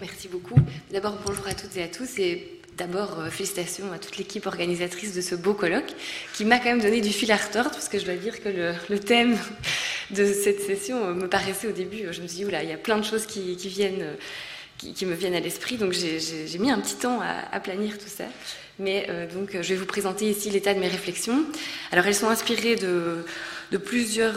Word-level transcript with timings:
Merci 0.00 0.28
beaucoup. 0.28 0.54
D'abord, 0.90 1.18
bonjour 1.26 1.46
à 1.46 1.52
toutes 1.52 1.76
et 1.76 1.82
à 1.82 1.88
tous. 1.88 2.18
Et 2.18 2.58
d'abord, 2.78 3.20
euh, 3.20 3.28
félicitations 3.28 3.92
à 3.92 3.98
toute 3.98 4.16
l'équipe 4.16 4.46
organisatrice 4.46 5.14
de 5.14 5.20
ce 5.20 5.34
beau 5.34 5.52
colloque 5.52 5.92
qui 6.32 6.46
m'a 6.46 6.56
quand 6.58 6.70
même 6.70 6.80
donné 6.80 7.02
du 7.02 7.10
fil 7.10 7.30
à 7.30 7.36
retordre, 7.36 7.70
parce 7.72 7.90
que 7.90 7.98
je 7.98 8.06
dois 8.06 8.14
dire 8.14 8.42
que 8.42 8.48
le, 8.48 8.98
thème 8.98 9.36
de 10.10 10.24
cette 10.32 10.62
session 10.62 11.04
euh, 11.04 11.12
me 11.12 11.28
paraissait 11.28 11.66
au 11.66 11.72
début, 11.72 12.04
je 12.12 12.22
me 12.22 12.26
suis 12.26 12.38
dit, 12.38 12.44
oula, 12.46 12.62
il 12.62 12.70
y 12.70 12.72
a 12.72 12.78
plein 12.78 12.96
de 12.96 13.04
choses 13.04 13.26
qui, 13.26 13.54
viennent, 13.56 14.00
euh, 14.00 14.14
qui, 14.78 15.04
me 15.04 15.14
viennent 15.14 15.34
à 15.34 15.40
l'esprit, 15.40 15.76
donc 15.76 15.92
j'ai 15.92 16.58
mis 16.58 16.70
un 16.70 16.78
petit 16.78 16.96
temps 16.96 17.20
à, 17.20 17.60
planir 17.60 17.98
tout 17.98 18.08
ça. 18.08 18.24
Mais 18.78 19.06
donc, 19.34 19.50
je 19.52 19.74
vais 19.74 19.76
vous 19.76 19.84
présenter 19.84 20.30
ici 20.30 20.48
l'état 20.48 20.72
de 20.72 20.80
mes 20.80 20.88
réflexions. 20.88 21.44
Alors, 21.92 22.06
elles 22.06 22.14
sont 22.14 22.28
inspirées 22.28 22.76
de 22.76 23.26
de 23.70 23.76
plusieurs, 23.78 24.34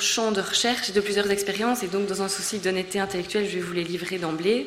champs 0.00 0.32
de 0.32 0.40
recherche 0.40 0.90
et 0.90 0.92
de 0.92 1.00
plusieurs 1.00 1.30
expériences. 1.30 1.82
Et 1.82 1.88
donc, 1.88 2.06
dans 2.06 2.22
un 2.22 2.28
souci 2.28 2.58
d'honnêteté 2.58 3.00
intellectuelle, 3.00 3.48
je 3.48 3.56
vais 3.56 3.60
vous 3.60 3.72
les 3.72 3.84
livrer 3.84 4.18
d'emblée. 4.18 4.66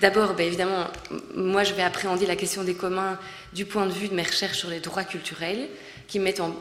D'abord, 0.00 0.34
ben, 0.34 0.46
évidemment, 0.46 0.88
moi, 1.34 1.64
je 1.64 1.74
vais 1.74 1.82
appréhender 1.82 2.26
la 2.26 2.36
question 2.36 2.64
des 2.64 2.74
communs 2.74 3.18
du 3.52 3.64
point 3.64 3.86
de 3.86 3.92
vue 3.92 4.08
de 4.08 4.14
mes 4.14 4.22
recherches 4.22 4.58
sur 4.58 4.68
les 4.68 4.80
droits 4.80 5.04
culturels, 5.04 5.68
qui 6.08 6.18
mettent 6.18 6.40
en, 6.40 6.54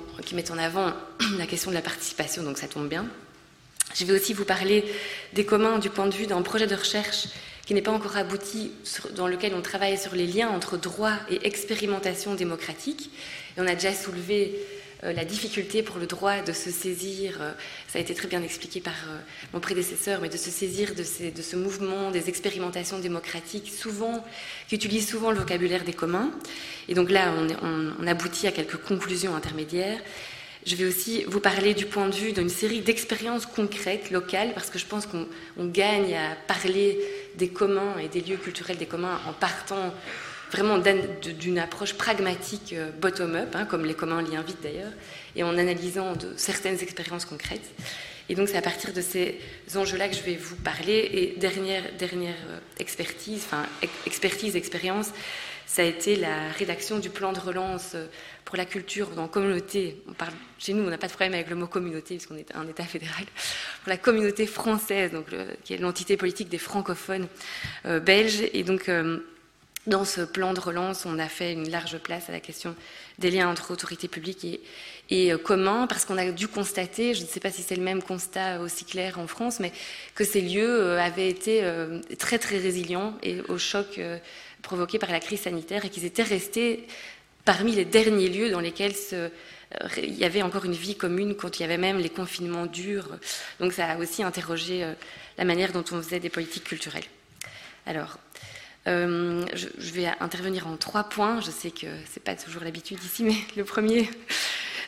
avant 0.58 0.94
la 1.38 1.48
question 1.48 1.72
de 1.72 1.76
la 1.76 1.82
participation, 1.82 2.44
donc 2.44 2.58
ça 2.58 2.68
tombe 2.68 2.88
bien. 2.88 3.06
Je 3.94 4.06
vais 4.06 4.14
aussi 4.14 4.34
vous 4.34 4.46
parler 4.46 4.86
des 5.34 5.44
communs 5.44 5.80
du 5.80 5.90
point 5.90 6.08
de 6.08 6.16
vue 6.16 6.28
d'un 6.28 6.42
projet 6.42 6.68
de 6.68 6.76
recherche 6.76 7.28
qui 7.66 7.74
n'est 7.74 7.82
pas 7.82 7.92
encore 7.92 8.16
abouti, 8.18 8.72
dans 9.16 9.28
lequel 9.28 9.54
on 9.54 9.62
travaille 9.62 9.98
sur 9.98 10.16
les 10.16 10.28
liens 10.28 10.50
entre 10.50 10.78
droit 10.78 11.14
et 11.30 11.46
expérimentation 11.46 12.36
démocratique. 12.36 13.12
Et 13.58 13.62
on 13.62 13.68
a 13.68 13.76
déjà 13.76 13.94
soulevé 13.94 14.60
la 15.04 15.26
difficulté 15.26 15.82
pour 15.82 15.98
le 15.98 16.06
droit 16.06 16.42
de 16.42 16.54
se 16.54 16.70
saisir, 16.70 17.42
euh, 17.42 17.52
ça 17.88 17.98
a 17.98 18.02
été 18.02 18.14
très 18.14 18.28
bien 18.28 18.44
expliqué 18.44 18.82
par 18.82 18.94
euh, 19.10 19.18
mon 19.54 19.60
prédécesseur, 19.60 20.22
mais 20.22 20.30
de 20.30 20.38
se 20.38 20.52
saisir 20.52 20.94
de, 20.94 21.04
ce 21.04 21.56
mouvement 21.56 22.12
des 22.12 22.30
expérimentations 22.30 23.00
démocratiques, 23.00 23.72
souvent, 23.72 24.24
qui 24.68 24.76
utilisent 24.76 25.10
souvent 25.10 25.32
le 25.32 25.38
vocabulaire 25.38 25.84
des 25.84 25.94
communs. 25.94 26.32
Et 26.88 26.94
donc 26.94 27.10
là, 27.10 27.34
on, 27.64 28.08
aboutit 28.08 28.46
à 28.46 28.52
quelques 28.52 28.78
conclusions 28.78 29.36
intermédiaires. 29.36 30.00
Je 30.66 30.76
vais 30.76 30.86
aussi 30.86 31.24
vous 31.24 31.40
parler 31.40 31.74
du 31.74 31.88
point 31.88 32.08
de 32.08 32.16
vue 32.16 32.34
d'une 32.34 32.50
série 32.50 32.82
d'expériences 32.82 33.48
concrètes, 33.48 34.12
locales, 34.12 34.54
parce 34.54 34.70
que 34.70 34.78
je 34.78 34.86
pense 34.86 35.08
qu'on 35.08 35.66
gagne 35.66 36.16
à 36.16 36.36
parler 36.48 37.00
des 37.38 37.48
communs 37.48 37.98
et 37.98 38.08
des 38.08 38.22
lieux 38.22 38.38
culturels 38.38 38.78
des 38.78 38.86
communs 38.86 39.20
en 39.28 39.34
partant 39.34 39.94
vraiment 40.52 40.78
d'une 40.78 41.60
approche 41.60 41.94
pragmatique 41.94 42.74
euh, 42.74 42.92
bottom-up, 42.92 43.56
hein, 43.56 43.66
comme 43.66 43.86
les 43.86 43.94
communs 43.94 44.22
l'y 44.22 44.36
invitent 44.36 44.62
d'ailleurs, 44.62 44.92
et 45.36 45.44
en 45.44 45.58
analysant 45.58 46.14
certaines 46.36 46.80
expériences 46.82 47.26
concrètes. 47.26 47.72
Et 48.30 48.36
donc 48.36 48.50
c'est 48.50 48.58
à 48.58 48.62
partir 48.62 48.94
de 48.94 49.02
ces 49.02 49.40
enjeux-là 49.76 50.08
que 50.10 50.16
je 50.16 50.22
vais 50.22 50.36
vous 50.36 50.56
parler. 50.58 51.10
Et 51.14 51.40
dernière, 51.40 51.84
dernière 51.98 52.36
euh, 52.50 52.60
expertise, 52.80 53.44
enfin 53.46 53.66
expertise, 54.06 54.56
expérience, 54.56 55.12
ça 55.66 55.84
a 55.84 55.86
été 55.86 56.18
la 56.18 56.50
rédaction 56.52 57.00
du 57.00 57.10
plan 57.10 57.32
de 57.32 57.40
relance 57.40 57.92
euh, 57.96 58.08
pour 58.44 58.58
la 58.58 58.66
culture 58.66 59.10
dans 59.12 59.30
communauté. 59.30 60.04
On 60.10 60.14
parle, 60.14 60.34
chez 60.60 60.74
nous, 60.74 60.84
on 60.84 60.90
n'a 60.90 60.98
pas 60.98 61.08
de 61.08 61.14
problème 61.14 61.34
avec 61.34 61.50
le 61.50 61.56
mot 61.56 61.68
communauté, 61.68 62.16
puisqu'on 62.16 62.36
est 62.36 62.54
un 62.56 62.68
État 62.68 62.84
fédéral. 62.84 63.24
Pour 63.84 63.90
la 63.90 63.98
communauté 63.98 64.46
française, 64.46 65.12
donc 65.12 65.28
qui 65.64 65.74
est 65.74 65.78
l'entité 65.78 66.18
politique 66.18 66.50
des 66.50 66.58
francophones 66.58 67.28
belges. 67.86 68.44
Et 68.52 68.64
donc, 68.64 68.90
dans 69.88 70.06
ce 70.06 70.22
plan 70.22 70.54
de 70.54 70.60
relance, 70.60 71.06
on 71.06 71.18
a 71.18 71.28
fait 71.28 71.54
une 71.54 71.70
large 71.70 71.98
place 71.98 72.30
à 72.30 72.32
la 72.32 72.40
question 72.40 72.76
des 73.18 73.32
liens 73.32 73.50
entre 73.50 73.72
autorités 73.72 74.08
publiques 74.08 74.46
et, 74.46 74.62
et 75.10 75.34
euh, 75.34 75.38
communs, 75.38 75.88
parce 75.88 76.06
qu'on 76.06 76.18
a 76.18 76.32
dû 76.32 76.48
constater, 76.48 77.16
je 77.16 77.24
ne 77.24 77.28
sais 77.28 77.40
pas 77.40 77.50
si 77.50 77.64
c'est 77.64 77.76
le 77.76 77.82
même 77.82 78.04
constat 78.04 78.60
aussi 78.60 78.86
clair 78.86 79.18
en 79.18 79.26
France, 79.26 79.60
mais 79.60 79.72
que 80.14 80.24
ces 80.24 80.42
lieux 80.42 80.82
euh, 80.82 81.02
avaient 81.02 81.30
été 81.30 81.64
euh, 81.64 82.00
très 82.20 82.38
très 82.38 82.58
résilients 82.58 83.16
et 83.24 83.42
au 83.50 83.58
choc 83.58 84.00
provoqué 84.62 85.00
par 85.00 85.12
la 85.12 85.20
crise 85.20 85.42
sanitaire 85.42 85.84
et 85.84 85.90
qu'ils 85.90 86.06
étaient 86.06 86.22
restés 86.22 86.86
parmi 87.44 87.72
les 87.72 87.86
derniers 87.86 88.30
lieux 88.30 88.52
dans 88.52 88.60
lesquels 88.60 88.94
il 89.98 90.14
y 90.16 90.26
avait 90.26 90.44
encore 90.44 90.66
une 90.66 90.74
vie 90.74 90.96
commune 90.96 91.36
quand 91.36 91.60
il 91.60 91.64
y 91.64 91.66
avait 91.66 91.80
même 91.80 91.98
les 91.98 92.10
confinements 92.10 92.68
durs. 92.68 93.18
Donc 93.60 93.74
ça 93.74 93.88
a 93.88 93.98
aussi 93.98 94.22
interrogé 94.22 94.86
la 95.40 95.46
manière 95.46 95.72
dont 95.72 95.84
on 95.92 96.02
faisait 96.04 96.20
des 96.20 96.30
politiques 96.30 96.66
culturelles. 96.66 97.06
Alors, 97.88 98.20
euh, 98.88 99.46
je, 99.54 99.92
vais 99.92 100.08
intervenir 100.20 100.68
en 100.68 100.76
trois 100.76 101.04
points. 101.04 101.40
Je 101.42 101.52
sais 101.52 101.72
que 101.72 101.82
ce 101.82 101.86
n'est 101.86 102.24
pas 102.24 102.36
toujours 102.36 102.64
l'habitude 102.64 102.98
ici, 103.04 103.24
mais 103.24 103.36
le 103.56 103.64
premier, 103.64 104.10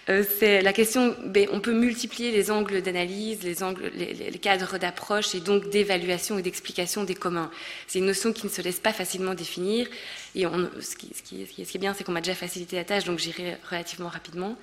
euh, 0.09 0.23
c'est 0.39 0.61
la 0.61 0.73
question. 0.73 1.15
Ben, 1.25 1.47
on 1.51 1.59
peut 1.59 1.73
multiplier 1.73 2.31
les 2.31 2.49
angles 2.49 2.81
d'analyse, 2.81 3.43
les, 3.43 4.39
cadres 4.39 4.79
d'approche 4.79 5.35
et 5.35 5.39
donc 5.39 5.69
d'évaluation 5.69 6.39
et 6.39 6.41
d'explication 6.41 7.03
des 7.03 7.15
communs. 7.15 7.51
C'est 7.87 7.99
une 7.99 8.07
notion 8.07 8.33
qui 8.33 8.47
ne 8.47 8.51
se 8.51 8.61
laisse 8.61 8.79
pas 8.79 8.93
facilement 8.93 9.35
définir. 9.35 9.87
Et 10.33 10.43
ce, 10.43 10.95
qui, 10.95 11.43
est 11.43 11.77
bien, 11.77 11.93
c'est 11.93 12.03
qu'on 12.03 12.13
m'a 12.13 12.21
déjà 12.21 12.35
facilité 12.35 12.75
la 12.75 12.85
tâche, 12.85 13.03
donc 13.03 13.19
j'irai 13.19 13.57
relativement 13.69 14.09
rapidement. 14.09 14.57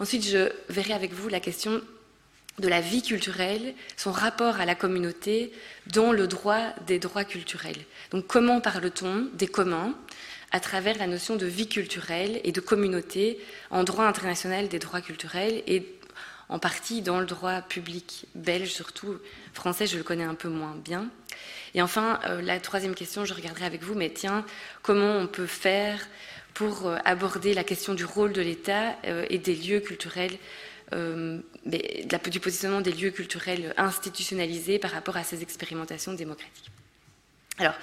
Ensuite, 0.00 0.26
je 0.26 0.50
verrai 0.68 0.94
avec 0.94 1.12
vous 1.12 1.28
la 1.28 1.38
question 1.38 1.80
de 2.58 2.68
la 2.68 2.80
vie 2.80 3.02
culturelle, 3.02 3.74
son 3.96 4.12
rapport 4.12 4.60
à 4.60 4.64
la 4.64 4.74
communauté 4.74 5.52
dans 5.88 6.12
le 6.12 6.26
droit 6.26 6.72
des 6.86 6.98
droits 6.98 7.24
culturels. 7.24 7.84
Donc 8.10 8.26
comment 8.26 8.60
parle-t-on 8.60 9.28
des 9.34 9.48
communs 9.48 9.94
à 10.52 10.60
travers 10.60 10.96
la 10.98 11.08
notion 11.08 11.34
de 11.34 11.46
vie 11.46 11.68
culturelle 11.68 12.40
et 12.44 12.52
de 12.52 12.60
communauté 12.60 13.40
en 13.70 13.82
droit 13.82 14.04
international 14.04 14.68
des 14.68 14.78
droits 14.78 15.00
culturels 15.00 15.64
et 15.66 15.84
en 16.48 16.58
partie 16.58 17.02
dans 17.02 17.18
le 17.18 17.26
droit 17.26 17.62
public 17.62 18.26
belge, 18.34 18.68
surtout 18.68 19.18
français, 19.52 19.86
je 19.86 19.96
le 19.96 20.04
connais 20.04 20.24
un 20.24 20.34
peu 20.34 20.48
moins 20.48 20.76
bien. 20.76 21.08
Et 21.74 21.82
enfin, 21.82 22.20
euh, 22.26 22.40
la 22.40 22.60
troisième 22.60 22.94
question, 22.94 23.24
je 23.24 23.34
regarderai 23.34 23.64
avec 23.64 23.82
vous, 23.82 23.94
mais 23.94 24.10
tiens, 24.10 24.44
comment 24.82 25.16
on 25.16 25.26
peut 25.26 25.46
faire 25.46 26.06
pour 26.52 26.86
euh, 26.86 26.98
aborder 27.04 27.54
la 27.54 27.64
question 27.64 27.94
du 27.94 28.04
rôle 28.04 28.32
de 28.32 28.40
l'État 28.40 28.96
euh, 29.06 29.26
et 29.30 29.38
des 29.38 29.56
lieux 29.56 29.80
culturels 29.80 30.36
euh, 30.92 31.38
du 31.64 32.40
positionnement 32.40 32.80
des 32.80 32.92
lieux 32.92 33.10
culturels 33.10 33.74
institutionnalisés 33.76 34.78
par 34.78 34.90
rapport 34.90 35.16
à 35.16 35.24
ces 35.24 35.42
expérimentations 35.42 36.12
démocratiques. 36.12 36.70
Alors, 37.58 37.74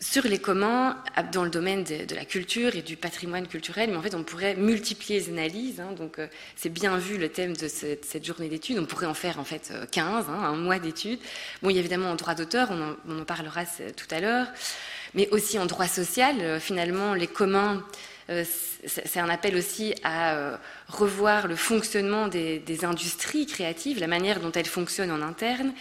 sur 0.00 0.24
les 0.24 0.38
communs, 0.38 0.96
dans 1.32 1.42
le 1.42 1.50
domaine 1.50 1.82
de, 1.82 2.14
la 2.14 2.24
culture 2.24 2.76
et 2.76 2.82
du 2.82 2.96
patrimoine 2.96 3.48
culturel, 3.48 3.90
mais 3.90 3.96
en 3.96 4.02
fait, 4.02 4.14
on 4.14 4.22
pourrait 4.22 4.54
multiplier 4.54 5.18
les 5.18 5.28
analyses. 5.28 5.80
Hein, 5.80 5.92
donc, 5.96 6.18
euh, 6.18 6.28
c'est 6.54 6.68
bien 6.68 6.96
vu 6.98 7.18
le 7.18 7.28
thème 7.28 7.56
de 7.56 7.66
cette, 7.66 8.24
journée 8.24 8.48
d'études. 8.48 8.78
On 8.78 8.86
pourrait 8.86 9.06
en 9.06 9.14
faire 9.14 9.40
en 9.40 9.44
fait 9.44 9.72
15, 9.90 10.26
hein, 10.28 10.32
un 10.32 10.56
mois 10.56 10.78
d'études. 10.78 11.18
Bon, 11.62 11.70
il 11.70 11.74
y 11.74 11.76
a 11.76 11.80
évidemment 11.80 12.10
en 12.10 12.14
droit 12.14 12.34
d'auteur, 12.34 12.70
on, 12.70 13.20
en 13.20 13.24
parlera 13.24 13.64
tout 13.64 14.06
à 14.12 14.20
l'heure, 14.20 14.46
mais 15.14 15.28
aussi 15.30 15.58
en 15.58 15.66
droit 15.66 15.88
social. 15.88 16.36
Euh, 16.40 16.60
finalement, 16.60 17.14
les 17.14 17.26
communs 17.26 17.76
euh, 17.78 17.80
c'est 18.28 19.20
un 19.20 19.28
appel 19.28 19.56
aussi 19.56 19.94
à 20.02 20.34
euh, 20.34 20.56
revoir 20.88 21.48
le 21.48 21.56
fonctionnement 21.56 22.28
des, 22.28 22.84
industries 22.84 23.46
créatives, 23.46 24.00
la 24.00 24.06
manière 24.06 24.40
dont 24.40 24.52
elles 24.52 24.66
fonctionnent 24.66 25.10
en 25.10 25.22
interne. 25.22 25.72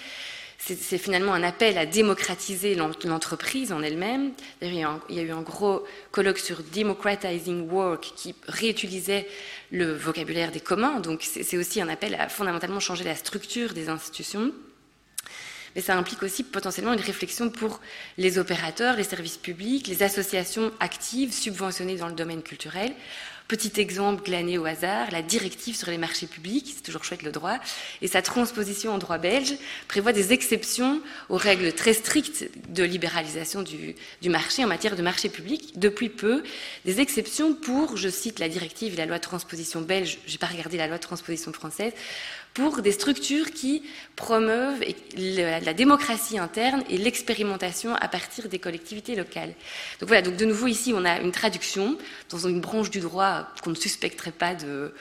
C'est 0.60 0.98
finalement 0.98 1.34
un 1.34 1.44
appel 1.44 1.78
à 1.78 1.86
démocratiser 1.86 2.76
l'entreprise 2.76 3.72
en 3.72 3.84
elle-même. 3.84 4.32
Il 4.62 4.74
y 4.74 5.20
a 5.20 5.22
eu 5.22 5.32
un 5.32 5.42
gros 5.42 5.86
colloque 6.12 6.40
sur 6.40 6.62
Democratizing 6.74 7.70
Work 7.70 8.12
qui 8.16 8.36
réutilisait 8.48 9.28
le 9.72 9.94
vocabulaire 9.94 10.52
des 10.52 10.60
communs. 10.60 11.00
Donc 11.00 11.22
c'est 11.22 11.58
aussi 11.58 11.80
un 11.80 11.88
appel 11.88 12.16
à 12.16 12.28
fondamentalement 12.28 12.82
changer 12.82 13.06
la 13.06 13.16
structure 13.16 13.74
des 13.74 13.88
institutions 13.88 14.52
mais 15.78 15.84
ça 15.84 15.96
implique 15.96 16.24
aussi 16.24 16.42
potentiellement 16.42 16.94
une 16.94 17.00
réflexion 17.00 17.52
pour 17.52 17.82
les 18.18 18.40
opérateurs, 18.40 18.96
les 18.96 19.04
services 19.04 19.38
publics, 19.38 19.88
les 19.88 20.02
associations 20.02 20.72
actives 20.80 21.32
subventionnées 21.32 21.98
dans 21.98 22.08
le 22.08 22.16
domaine 22.16 22.42
culturel. 22.42 22.94
Petit 23.48 23.80
exemple 23.80 24.26
glané 24.26 24.58
au 24.58 24.66
hasard, 24.66 25.10
la 25.12 25.22
directive 25.22 25.78
sur 25.78 25.90
les 25.90 25.98
marchés 25.98 26.28
publics, 26.28 26.74
c'est 26.76 26.82
toujours 26.82 27.06
chouette 27.06 27.24
le 27.24 27.32
droit, 27.32 27.60
et 28.02 28.08
sa 28.08 28.22
transposition 28.22 28.92
en 28.92 28.98
droit 28.98 29.20
belge 29.20 29.54
prévoit 29.88 30.12
des 30.12 30.34
exceptions 30.34 31.00
aux 31.30 31.38
règles 31.38 31.72
très 31.72 31.94
strictes 31.94 32.50
de 32.68 32.84
libéralisation 32.84 33.62
du, 33.62 33.96
marché 34.26 34.66
en 34.66 34.68
matière 34.68 34.98
de 34.98 35.02
marché 35.02 35.30
public. 35.30 35.80
Depuis 35.80 36.10
peu, 36.10 36.44
des 36.84 37.00
exceptions 37.00 37.54
pour, 37.54 37.96
je 37.96 38.10
cite 38.10 38.40
la 38.40 38.50
directive 38.50 38.96
et 38.96 38.98
la 38.98 39.06
loi 39.06 39.18
de 39.18 39.24
transposition 39.24 39.80
belge, 39.80 40.18
je 40.26 40.34
n'ai 40.34 40.40
pas 40.40 40.48
regardé 40.48 40.76
la 40.76 40.88
loi 40.88 40.98
de 40.98 41.04
transposition 41.04 41.54
française, 41.54 41.94
pour 42.58 42.82
des 42.82 42.92
structures 42.92 43.52
qui 43.52 43.84
promeuvent 44.16 44.84
la 45.16 45.74
démocratie 45.74 46.40
interne 46.40 46.84
et 46.90 46.98
l'expérimentation 46.98 47.96
à 47.96 48.08
partir 48.08 48.50
des 48.50 48.58
collectivités 48.58 49.16
locales. 49.16 49.54
Donc 50.00 50.10
voilà, 50.10 50.24
donc 50.24 50.38
de 50.38 50.46
nouveau 50.46 50.66
ici 50.66 50.92
on 50.96 51.06
a 51.06 51.20
une 51.20 51.32
traduction 51.32 51.98
dans 52.30 52.48
une 52.48 52.60
branche 52.60 52.90
du 52.90 53.00
droit 53.00 53.48
qu'on 53.64 53.70
ne 53.70 53.76
suspecterait 53.76 54.32
pas 54.32 54.56
de, 54.56 54.92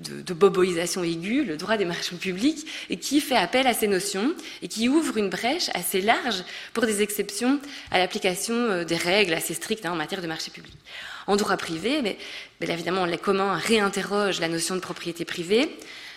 de, 0.00 0.34
boboisation 0.34 1.04
aiguë, 1.04 1.44
le 1.44 1.56
droit 1.56 1.76
des 1.76 1.84
marchés 1.84 2.16
publics, 2.16 2.66
et 2.90 2.96
qui 2.96 3.20
fait 3.20 3.36
appel 3.36 3.68
à 3.68 3.72
ces 3.72 3.86
notions 3.86 4.34
et 4.62 4.68
qui 4.68 4.88
ouvre 4.88 5.16
une 5.16 5.30
brèche 5.30 5.70
assez 5.74 6.00
large 6.00 6.42
pour 6.72 6.86
des 6.86 7.02
exceptions 7.02 7.60
à 7.92 7.98
l'application 7.98 8.54
euh, 8.54 8.84
des 8.84 8.96
règles 8.96 9.34
assez 9.34 9.54
strictes 9.54 9.86
hein, 9.86 9.92
en 9.92 9.96
matière 9.96 10.22
de 10.22 10.26
marché 10.26 10.50
public. 10.50 10.74
En 11.28 11.36
droit 11.36 11.56
privé, 11.56 12.02
mais, 12.02 12.18
mais 12.60 12.68
évidemment, 12.68 13.04
les 13.06 13.18
communs 13.18 13.56
réinterrogent 13.56 14.40
la 14.40 14.48
notion 14.48 14.74
de 14.74 14.80
propriété 14.80 15.24
privée, 15.24 15.70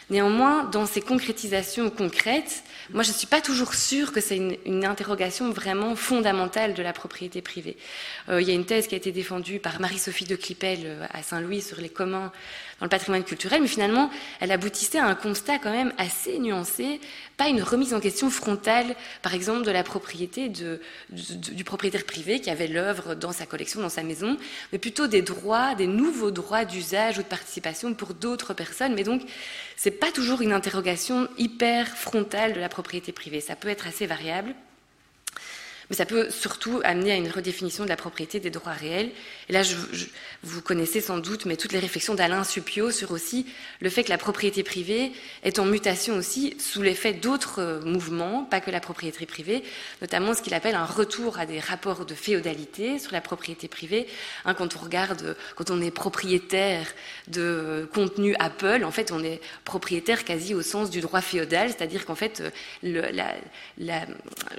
Néanmoins, 0.09 0.63
dans 0.63 0.87
ces 0.87 1.01
concrétisations 1.01 1.89
concrètes, 1.91 2.63
moi 2.91 3.03
je 3.03 3.09
ne 3.09 3.13
suis 3.13 3.27
pas 3.27 3.41
toujours 3.41 3.75
sûre 3.75 4.11
que 4.11 4.21
c'est 4.21 4.37
une, 4.37 4.85
interrogation 4.85 5.51
vraiment 5.51 5.95
fondamentale 5.95 6.73
de 6.73 6.81
la 6.81 6.93
propriété 6.93 7.41
privée. 7.41 7.77
Euh, 8.29 8.41
il 8.41 8.47
y 8.47 8.51
a 8.51 8.55
une 8.55 8.65
thèse 8.65 8.87
qui 8.87 8.95
a 8.95 8.97
été 8.97 9.11
défendue 9.11 9.59
par 9.59 9.79
Marie-Sophie 9.79 10.25
de 10.25 10.35
Clipel 10.35 10.79
euh, 10.85 11.05
à 11.11 11.21
Saint-Louis 11.21 11.61
sur 11.61 11.79
les 11.79 11.89
communs 11.89 12.31
dans 12.79 12.85
le 12.85 12.89
patrimoine 12.89 13.23
culturel, 13.23 13.61
mais 13.61 13.67
finalement, 13.67 14.09
elle 14.39 14.51
aboutissait 14.51 14.99
à 14.99 15.05
un 15.05 15.15
constat 15.15 15.59
quand 15.59 15.71
même 15.71 15.93
assez 15.97 16.39
nuancé, 16.39 17.01
pas 17.37 17.47
une 17.47 17.61
remise 17.61 17.93
en 17.93 17.99
question 17.99 18.29
frontale, 18.29 18.95
par 19.21 19.33
exemple, 19.33 19.63
de 19.63 19.71
la 19.71 19.83
propriété 19.83 20.49
du 20.49 21.63
propriétaire 21.63 22.05
privé 22.05 22.39
qui 22.39 22.49
avait 22.49 22.67
l'œuvre 22.67 23.15
dans 23.15 23.31
sa 23.31 23.45
collection, 23.45 23.81
dans 23.81 23.89
sa 23.89 24.03
maison, 24.03 24.37
mais 24.71 24.77
plutôt 24.77 25.07
des 25.07 25.21
droits, 25.21 25.75
des 25.75 25.87
nouveaux 25.87 26.31
droits 26.31 26.65
d'usage 26.65 27.17
ou 27.17 27.21
de 27.21 27.27
participation 27.27 27.93
pour 27.93 28.13
d'autres 28.13 28.53
personnes. 28.53 28.93
Mais 28.93 29.03
donc, 29.03 29.21
c'est 29.75 29.91
pas 29.91 30.11
toujours 30.11 30.41
une 30.41 30.53
interrogation 30.53 31.27
hyper 31.37 31.87
frontale 31.87 32.53
de 32.53 32.59
la 32.59 32.69
propriété 32.69 33.11
privée. 33.11 33.41
Ça 33.41 33.55
peut 33.55 33.69
être 33.69 33.87
assez 33.87 34.05
variable 34.05 34.53
mais 35.89 35.95
ça 35.95 36.05
peut 36.05 36.29
surtout 36.29 36.81
amener 36.83 37.11
à 37.11 37.15
une 37.15 37.29
redéfinition 37.29 37.83
de 37.83 37.89
la 37.89 37.95
propriété 37.95 38.39
des 38.39 38.49
droits 38.49 38.73
réels. 38.73 39.09
Et 39.49 39.53
là, 39.53 39.63
vous 40.43 40.61
connaissez 40.61 41.01
sans 41.01 41.17
doute, 41.17 41.45
mais 41.45 41.57
toutes 41.57 41.71
les 41.71 41.79
réflexions 41.79 42.13
d'Alain 42.13 42.43
Supio 42.43 42.91
sur 42.91 43.11
aussi 43.11 43.47
le 43.79 43.89
fait 43.89 44.03
que 44.03 44.09
la 44.09 44.19
propriété 44.19 44.63
privée 44.63 45.11
est 45.43 45.57
en 45.57 45.65
mutation 45.65 46.15
aussi 46.15 46.55
sous 46.59 46.81
l'effet 46.81 47.13
d'autres 47.13 47.61
euh, 47.61 47.81
mouvements, 47.81 48.43
pas 48.43 48.61
que 48.61 48.69
la 48.69 48.79
propriété 48.79 49.25
privée, 49.25 49.63
notamment 50.01 50.33
ce 50.33 50.41
qu'il 50.41 50.53
appelle 50.53 50.75
un 50.75 50.85
retour 50.85 51.39
à 51.39 51.45
des 51.45 51.59
rapports 51.59 52.05
de 52.05 52.13
féodalité 52.13 52.99
sur 52.99 53.11
la 53.11 53.21
propriété 53.21 53.67
privée. 53.67 54.07
Hein, 54.45 54.53
quand 54.53 54.75
on 54.75 54.79
regarde, 54.79 55.35
quand 55.55 55.71
on 55.71 55.81
est 55.81 55.91
propriétaire 55.91 56.85
de 57.27 57.89
contenu 57.93 58.35
Apple, 58.39 58.83
en 58.83 58.91
fait, 58.91 59.11
on 59.11 59.23
est 59.23 59.41
propriétaire 59.63 60.23
quasi 60.23 60.53
au 60.53 60.61
sens 60.61 60.89
du 60.89 61.01
droit 61.01 61.21
féodal, 61.21 61.69
c'est-à-dire 61.69 62.05
qu'en 62.05 62.15
fait, 62.15 62.43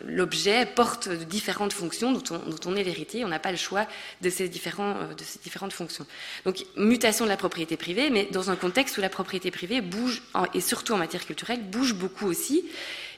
l'objet 0.04 0.66
porte 0.66 1.08
de 1.20 1.24
différentes 1.24 1.72
fonctions 1.72 2.12
dont 2.12 2.22
on, 2.66 2.76
est 2.76 2.82
l'héritier. 2.82 3.24
On 3.24 3.28
n'a 3.28 3.38
pas 3.38 3.52
le 3.52 3.56
choix 3.56 3.86
de 4.22 4.30
ces, 4.30 4.48
différents, 4.48 4.96
euh, 4.96 5.14
de 5.14 5.22
ces 5.22 5.38
différentes 5.38 5.72
fonctions. 5.72 6.06
Donc, 6.44 6.64
mutation 6.76 7.24
de 7.24 7.30
la 7.30 7.36
propriété 7.36 7.76
privée, 7.76 8.10
mais 8.10 8.26
dans 8.32 8.50
un 8.50 8.56
contexte 8.56 8.98
où 8.98 9.00
la 9.00 9.08
propriété 9.08 9.50
privée 9.50 9.80
bouge, 9.80 10.22
et 10.54 10.60
surtout 10.60 10.94
en 10.94 10.98
matière 10.98 11.24
culturelle, 11.24 11.62
bouge 11.62 11.94
beaucoup 11.94 12.26
aussi. 12.26 12.64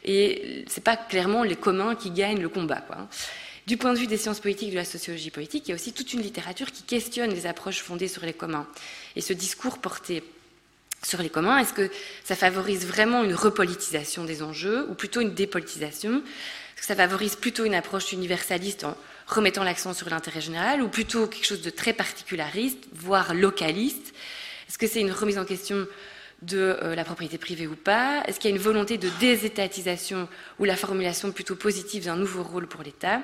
Et 0.05 0.65
ce 0.69 0.77
n'est 0.77 0.83
pas 0.83 0.97
clairement 0.97 1.45
les 1.45 1.57
communs 1.57 1.95
qui 1.95 2.11
gagnent 2.11 2.43
le 2.43 2.49
combat. 2.49 2.85
Hein. 2.91 3.09
Du 3.67 3.77
point 3.77 3.93
de 3.93 3.99
vue 3.99 4.09
des 4.09 4.17
sciences 4.17 4.41
politiques, 4.41 4.71
de 4.71 4.77
la 4.77 4.85
sociologie 4.85 5.31
politique, 5.31 5.69
il 5.69 5.71
y 5.71 5.73
a 5.73 5.77
aussi 5.77 5.93
toute 5.93 6.13
une 6.13 6.21
littérature 6.21 6.73
qui 6.73 6.83
questionne 6.83 7.31
les 7.31 7.47
approches 7.47 7.81
fondées 7.81 8.09
sur 8.09 8.27
les 8.27 8.33
communs. 8.33 8.67
Et 9.15 9.21
ce 9.21 9.33
discours 9.33 9.79
porté 9.79 10.25
sur 11.03 11.21
les 11.21 11.31
communs, 11.31 11.59
est-ce 11.59 11.73
que 11.73 11.91
ça 12.25 12.37
favorise 12.37 12.87
vraiment 12.87 13.25
une 13.25 13.35
repolitisation 13.35 14.25
des 14.25 14.43
enjeux 14.43 14.87
ou 14.89 14.95
plutôt 14.95 15.21
une 15.21 15.35
dépolitisation? 15.35 16.23
Ça 16.81 16.97
favorise 16.97 17.37
plutôt 17.37 17.65
une 17.65 17.75
approche 17.75 18.13
universaliste 18.13 18.85
en 18.85 18.97
remettant 19.27 19.65
l'accent 19.65 19.95
sur 19.95 20.11
l'intérêt 20.11 20.41
général 20.41 20.83
ou 20.83 20.89
plutôt 20.89 21.27
quelque 21.27 21.47
chose 21.47 21.63
de 21.63 21.71
très 21.71 21.93
particulariste, 21.93 22.79
voire 22.93 23.35
localiste? 23.35 24.15
Est-ce 24.69 24.79
que 24.79 24.87
c'est 24.87 25.01
une 25.01 25.13
remise 25.13 25.39
en 25.39 25.45
question 25.45 25.87
de 26.43 26.77
euh, 26.83 26.95
la 26.95 27.05
propriété 27.05 27.39
privée 27.39 27.67
ou 27.67 27.77
pas? 27.77 28.23
Est-ce 28.27 28.41
qu'il 28.41 28.51
y 28.51 28.53
a 28.53 28.57
une 28.57 28.63
volonté 28.63 28.99
de 28.99 29.09
désétatisation 29.21 30.29
ou 30.59 30.65
la 30.65 30.77
formulation 30.77 31.31
plutôt 31.31 31.57
positive 31.57 32.05
d'un 32.05 32.17
nouveau 32.17 32.43
rôle 32.43 32.67
pour 32.67 32.83
l'État? 32.83 33.23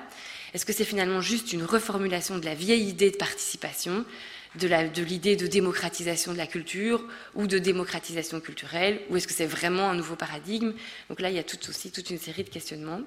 Est-ce 0.54 0.64
que 0.64 0.72
c'est 0.72 0.84
finalement 0.84 1.20
juste 1.20 1.52
une 1.52 1.64
reformulation 1.64 2.38
de 2.38 2.44
la 2.44 2.54
vieille 2.54 2.88
idée 2.88 3.10
de 3.10 3.16
participation, 3.16 4.04
de 4.56 5.02
l'idée 5.02 5.36
de, 5.36 5.46
démocratisation 5.46 6.32
de 6.32 6.38
la 6.38 6.46
culture 6.46 7.04
ou 7.34 7.46
de 7.46 7.58
démocratisation 7.58 8.40
culturelle 8.40 9.00
Ou 9.10 9.16
est-ce 9.16 9.26
que 9.26 9.34
c'est 9.34 9.46
vraiment 9.46 9.90
un 9.90 9.94
nouveau 9.94 10.16
paradigme? 10.16 10.72
Donc 11.08 11.20
là, 11.20 11.30
il 11.30 11.36
y 11.36 11.38
a 11.38 11.44
tout 11.44 11.58
aussi 11.68 11.90
toute 11.90 12.10
une 12.10 12.18
série 12.18 12.44
de 12.44 12.48
questionnements. 12.48 13.02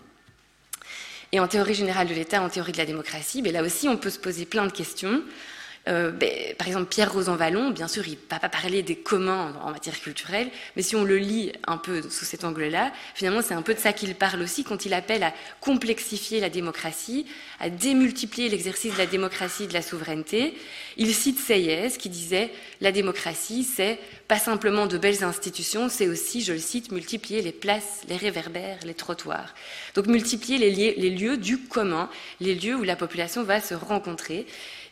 Et 1.31 1.39
en 1.39 1.47
théorie 1.47 1.73
générale 1.73 2.07
de 2.07 2.13
l'État, 2.13 2.41
en 2.41 2.49
théorie 2.49 2.73
de 2.73 2.77
la 2.77 2.85
démocratie, 2.85 3.41
ben 3.41 3.53
là 3.53 3.63
aussi, 3.63 3.87
on 3.87 3.97
peut 3.97 4.09
se 4.09 4.19
poser 4.19 4.45
plein 4.45 4.65
de 4.65 4.71
questions. 4.71 5.23
Euh, 5.87 6.11
ben, 6.11 6.29
par 6.59 6.67
exemple, 6.67 6.85
Pierre 6.85 7.11
Rosanvallon, 7.11 7.71
bien 7.71 7.87
sûr, 7.87 8.07
il 8.07 8.13
ne 8.13 8.29
va 8.29 8.39
pas 8.39 8.49
parler 8.49 8.83
des 8.83 8.95
communs 8.95 9.53
en 9.63 9.71
matière 9.71 9.99
culturelle, 9.99 10.49
mais 10.75 10.83
si 10.83 10.95
on 10.95 11.03
le 11.03 11.17
lit 11.17 11.51
un 11.65 11.77
peu 11.77 12.03
sous 12.03 12.25
cet 12.25 12.43
angle-là, 12.43 12.91
finalement, 13.15 13.41
c'est 13.41 13.55
un 13.55 13.63
peu 13.63 13.73
de 13.73 13.79
ça 13.79 13.91
qu'il 13.91 14.13
parle 14.13 14.41
aussi 14.43 14.63
quand 14.63 14.85
il 14.85 14.93
appelle 14.93 15.23
à 15.23 15.33
complexifier 15.59 16.39
la 16.39 16.49
démocratie, 16.49 17.25
à 17.59 17.71
démultiplier 17.71 18.47
l'exercice 18.49 18.93
de 18.93 18.97
la 18.99 19.07
démocratie 19.07 19.63
et 19.63 19.67
de 19.67 19.73
la 19.73 19.81
souveraineté. 19.81 20.55
Il 20.97 21.15
cite 21.15 21.39
Sayez 21.39 21.89
qui 21.97 22.09
disait 22.09 22.51
La 22.79 22.91
démocratie, 22.91 23.63
c'est 23.63 23.97
pas 24.27 24.37
simplement 24.37 24.85
de 24.85 24.99
belles 24.99 25.23
institutions, 25.23 25.89
c'est 25.89 26.07
aussi, 26.07 26.41
je 26.41 26.53
le 26.53 26.59
cite, 26.59 26.91
multiplier 26.91 27.41
les 27.41 27.51
places, 27.51 28.01
les 28.07 28.17
réverbères, 28.17 28.77
les 28.85 28.93
trottoirs. 28.93 29.55
Donc 29.95 30.05
multiplier 30.05 30.59
les 30.59 31.09
lieux 31.09 31.37
du 31.37 31.57
commun, 31.57 32.07
les 32.39 32.53
lieux 32.53 32.75
où 32.75 32.83
la 32.83 32.95
population 32.95 33.43
va 33.43 33.59
se 33.59 33.73
rencontrer. 33.73 34.45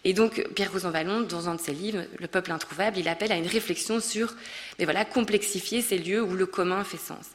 Et 0.06 0.14
donc, 0.14 0.46
Pierre 0.56 0.72
Rosanvallon, 0.72 1.22
dans 1.22 1.50
un 1.50 1.56
de 1.56 1.62
ses 1.62 1.74
livres, 1.74 2.06
Le 2.20 2.28
peuple 2.28 2.52
introuvable, 2.52 2.98
il 2.98 3.08
appelle 3.08 3.32
à 3.32 3.36
une 3.36 3.48
réflexion 3.48 4.00
sur, 4.00 4.34
mais 4.78 4.86
voilà, 4.86 5.04
complexifier 5.06 5.82
ces 5.82 5.98
lieux 5.98 6.22
où 6.22 6.36
le 6.36 6.46
commun 6.46 6.84
fait 6.84 6.98
sens. 6.98 7.26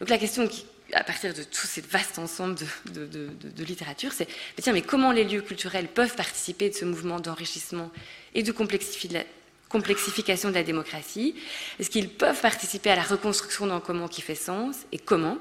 Donc, 0.00 0.08
la 0.08 0.18
question 0.18 0.48
à 0.92 1.04
partir 1.04 1.34
de 1.34 1.42
tout 1.42 1.66
ce 1.66 1.80
vaste 1.80 2.18
ensemble 2.18 2.56
de, 2.92 3.64
littérature, 3.64 4.12
c'est, 4.12 4.28
tiens, 4.60 4.72
mais 4.72 4.82
comment 4.82 5.12
les 5.12 5.24
lieux 5.24 5.42
culturels 5.42 5.88
peuvent 5.88 6.14
participer 6.14 6.70
de 6.70 6.74
ce 6.74 6.84
mouvement 6.84 7.18
d'enrichissement 7.18 7.90
et 8.34 8.42
de 8.42 8.52
complexification 8.52 10.48
de 10.48 10.54
la 10.54 10.62
démocratie? 10.62 11.34
Est-ce 11.78 11.90
qu'ils 11.90 12.08
peuvent 12.08 12.40
participer 12.40 12.90
à 12.90 12.96
la 12.96 13.02
reconstruction 13.02 13.66
d'un 13.66 13.80
commun 13.80 14.08
qui 14.08 14.22
fait 14.22 14.36
sens 14.36 14.76
Et 14.92 14.98
comment? 14.98 15.38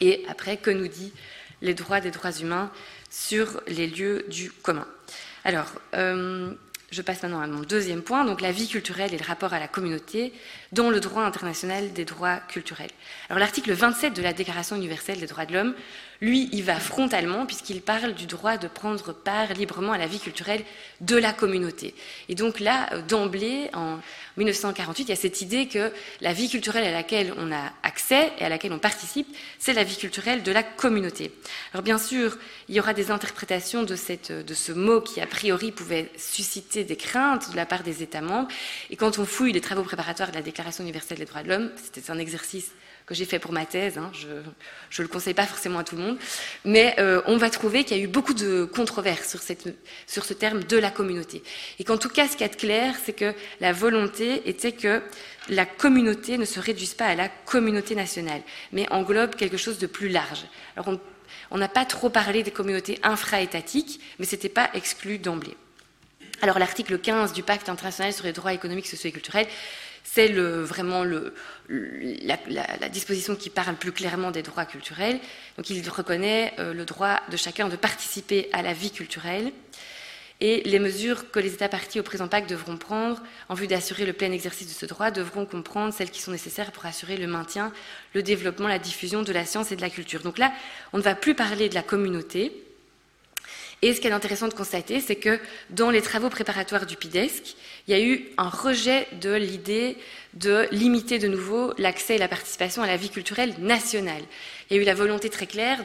Et 0.00 0.24
après, 0.28 0.56
que 0.56 0.70
nous 0.70 0.88
dit 0.88 1.12
les 1.62 1.74
droits 1.74 2.00
des 2.00 2.10
droits 2.10 2.32
humains 2.32 2.70
sur 3.10 3.60
les 3.68 3.86
lieux 3.86 4.26
du 4.28 4.50
commun? 4.50 4.86
Alors, 5.44 5.72
euh, 5.94 6.52
je 6.90 7.02
passe 7.02 7.22
maintenant 7.22 7.40
à 7.40 7.46
mon 7.46 7.60
deuxième 7.60 8.02
point, 8.02 8.24
donc 8.24 8.40
la 8.40 8.50
vie 8.50 8.68
culturelle 8.68 9.12
et 9.12 9.18
le 9.18 9.24
rapport 9.24 9.52
à 9.52 9.58
la 9.58 9.68
communauté 9.68 10.32
dans 10.72 10.90
le 10.90 11.00
droit 11.00 11.22
international 11.22 11.92
des 11.92 12.04
droits 12.04 12.38
culturels. 12.48 12.90
Alors 13.28 13.38
l'article 13.38 13.72
27 13.72 14.14
de 14.14 14.22
la 14.22 14.32
Déclaration 14.32 14.76
universelle 14.76 15.20
des 15.20 15.26
droits 15.26 15.44
de 15.44 15.52
l'homme 15.52 15.74
lui, 16.20 16.48
il 16.52 16.64
va 16.64 16.80
frontalement 16.80 17.46
puisqu'il 17.46 17.80
parle 17.80 18.14
du 18.14 18.26
droit 18.26 18.56
de 18.56 18.66
prendre 18.66 19.12
part 19.12 19.52
librement 19.54 19.92
à 19.92 19.98
la 19.98 20.06
vie 20.06 20.18
culturelle 20.18 20.64
de 21.00 21.16
la 21.16 21.32
communauté. 21.32 21.94
Et 22.28 22.34
donc 22.34 22.58
là, 22.58 22.92
euh, 22.92 23.02
d'emblée, 23.02 23.70
en 23.72 23.98
1948, 24.36 25.04
il 25.04 25.08
y 25.08 25.12
a 25.12 25.16
cette 25.16 25.40
idée 25.42 25.68
que 25.68 25.92
la 26.20 26.32
vie 26.32 26.48
culturelle 26.48 26.84
à 26.84 26.90
laquelle 26.90 27.32
on 27.36 27.52
a 27.52 27.72
accès 27.82 28.32
et 28.38 28.44
à 28.44 28.48
laquelle 28.48 28.72
on 28.72 28.78
participe, 28.78 29.28
c'est 29.58 29.72
la 29.72 29.84
vie 29.84 29.96
culturelle 29.96 30.42
de 30.42 30.50
la 30.50 30.62
communauté. 30.64 31.32
Alors 31.72 31.82
bien 31.84 31.98
sûr, 31.98 32.36
il 32.68 32.74
y 32.74 32.80
aura 32.80 32.94
des 32.94 33.10
interprétations 33.10 33.84
de, 33.84 33.96
de 34.42 34.54
ce 34.54 34.72
mot 34.72 35.00
qui, 35.00 35.20
a 35.20 35.26
priori, 35.26 35.70
pouvait 35.70 36.10
susciter 36.16 36.82
des 36.84 36.96
craintes 36.96 37.50
de 37.52 37.56
la 37.56 37.66
part 37.66 37.84
des 37.84 38.02
États 38.02 38.22
membres. 38.22 38.48
Et 38.90 38.96
quand 38.96 39.18
on 39.18 39.24
fouille 39.24 39.52
les 39.52 39.60
travaux 39.60 39.82
préparatoires 39.82 40.30
de 40.30 40.36
la 40.36 40.42
Déclaration 40.42 40.82
universelle 40.82 41.18
des 41.18 41.24
droits 41.24 41.42
de 41.42 41.48
l'homme, 41.48 41.70
c'était 41.76 42.10
un 42.10 42.18
exercice 42.18 42.72
que 43.08 43.14
j'ai 43.14 43.24
fait 43.24 43.38
pour 43.38 43.52
ma 43.52 43.64
thèse. 43.64 43.96
Hein, 43.96 44.12
je 44.14 44.28
ne 44.28 45.06
le 45.06 45.08
conseille 45.08 45.32
pas 45.32 45.46
forcément 45.46 45.78
à 45.78 45.84
tout 45.84 45.96
le 45.96 46.02
monde. 46.02 46.18
Mais 46.66 46.94
euh, 46.98 47.22
on 47.26 47.38
va 47.38 47.48
trouver 47.48 47.84
qu'il 47.84 47.96
y 47.96 48.00
a 48.00 48.02
eu 48.02 48.06
beaucoup 48.06 48.34
de 48.34 48.64
controverses 48.64 49.30
sur, 49.30 49.40
cette, 49.40 49.74
sur 50.06 50.26
ce 50.26 50.34
terme 50.34 50.62
de 50.62 50.76
la 50.76 50.90
communauté. 50.90 51.42
Et 51.78 51.84
qu'en 51.84 51.96
tout 51.96 52.10
cas, 52.10 52.28
ce 52.28 52.36
qui 52.36 52.44
est 52.44 52.56
clair, 52.56 52.94
c'est 53.02 53.14
que 53.14 53.32
la 53.60 53.72
volonté 53.72 54.46
était 54.48 54.72
que 54.72 55.00
la 55.48 55.64
communauté 55.64 56.36
ne 56.36 56.44
se 56.44 56.60
réduise 56.60 56.92
pas 56.92 57.06
à 57.06 57.14
la 57.14 57.28
communauté 57.28 57.94
nationale, 57.94 58.42
mais 58.72 58.86
englobe 58.92 59.34
quelque 59.34 59.56
chose 59.56 59.78
de 59.78 59.86
plus 59.86 60.10
large. 60.10 60.44
Alors 60.76 60.94
on 61.50 61.56
n'a 61.56 61.68
pas 61.68 61.86
trop 61.86 62.10
parlé 62.10 62.42
des 62.42 62.50
communautés 62.50 62.98
infra-étatiques, 63.02 64.00
mais 64.18 64.26
ce 64.26 64.36
n'était 64.36 64.50
pas 64.50 64.68
exclu 64.74 65.18
d'emblée. 65.18 65.56
Alors 66.42 66.58
l'article 66.58 66.98
15 66.98 67.32
du 67.32 67.42
pacte 67.42 67.70
international 67.70 68.12
sur 68.12 68.24
les 68.24 68.32
droits 68.32 68.52
économiques, 68.52 68.86
sociaux 68.86 69.08
et 69.08 69.12
culturels 69.12 69.48
c'est 70.10 70.28
vraiment 70.32 71.04
la, 71.68 72.88
disposition 72.88 73.36
qui 73.36 73.50
parle 73.50 73.76
plus 73.76 73.92
clairement 73.92 74.30
des 74.30 74.42
droits 74.42 74.64
culturels. 74.64 75.20
Donc 75.56 75.68
il 75.70 75.88
reconnaît 75.88 76.54
euh, 76.58 76.72
le 76.72 76.84
droit 76.84 77.20
de 77.30 77.36
chacun 77.36 77.68
de 77.68 77.76
participer 77.76 78.48
à 78.52 78.62
la 78.62 78.72
vie 78.72 78.90
culturelle 78.90 79.52
et 80.40 80.62
les 80.64 80.78
mesures 80.78 81.30
que 81.30 81.40
les 81.40 81.52
États 81.52 81.68
partis 81.68 82.00
au 82.00 82.02
présent 82.02 82.28
pacte 82.28 82.48
devront 82.48 82.76
prendre 82.76 83.22
en 83.48 83.54
vue 83.54 83.66
d'assurer 83.66 84.06
le 84.06 84.12
plein 84.12 84.32
exercice 84.32 84.68
de 84.68 84.72
ce 84.72 84.86
droit 84.86 85.10
devront 85.10 85.44
comprendre 85.44 85.92
celles 85.92 86.10
qui 86.10 86.22
sont 86.22 86.30
nécessaires 86.30 86.72
pour 86.72 86.86
assurer 86.86 87.16
le 87.16 87.26
maintien, 87.26 87.72
le 88.14 88.22
développement, 88.22 88.68
la 88.68 88.78
diffusion 88.78 89.22
de 89.22 89.32
la 89.32 89.44
science 89.44 89.72
et 89.72 89.76
de 89.76 89.82
la 89.82 89.90
culture. 89.90 90.22
Donc 90.22 90.38
là, 90.38 90.52
on 90.92 90.98
ne 90.98 91.02
va 91.02 91.14
plus 91.14 91.34
parler 91.34 91.68
de 91.68 91.74
la 91.74 91.82
communauté, 91.82 92.67
et 93.80 93.94
ce 93.94 94.00
qui 94.00 94.08
est 94.08 94.12
intéressant 94.12 94.48
de 94.48 94.54
constater, 94.54 95.00
c'est 95.00 95.16
que 95.16 95.38
dans 95.70 95.90
les 95.90 96.02
travaux 96.02 96.30
préparatoires 96.30 96.84
du 96.84 96.96
PIDESC, 96.96 97.56
il 97.86 97.92
y 97.92 97.94
a 97.94 98.02
eu 98.02 98.24
un 98.36 98.48
rejet 98.48 99.06
de 99.20 99.34
l'idée 99.34 99.96
de 100.34 100.66
limiter 100.72 101.18
de 101.18 101.28
nouveau 101.28 101.72
l'accès 101.78 102.16
et 102.16 102.18
la 102.18 102.28
participation 102.28 102.82
à 102.82 102.88
la 102.88 102.96
vie 102.96 103.10
culturelle 103.10 103.54
nationale. 103.60 104.22
Il 104.68 104.76
y 104.76 104.80
a 104.80 104.82
eu 104.82 104.84
la 104.84 104.94
volonté 104.94 105.30
très 105.30 105.46
claire 105.46 105.84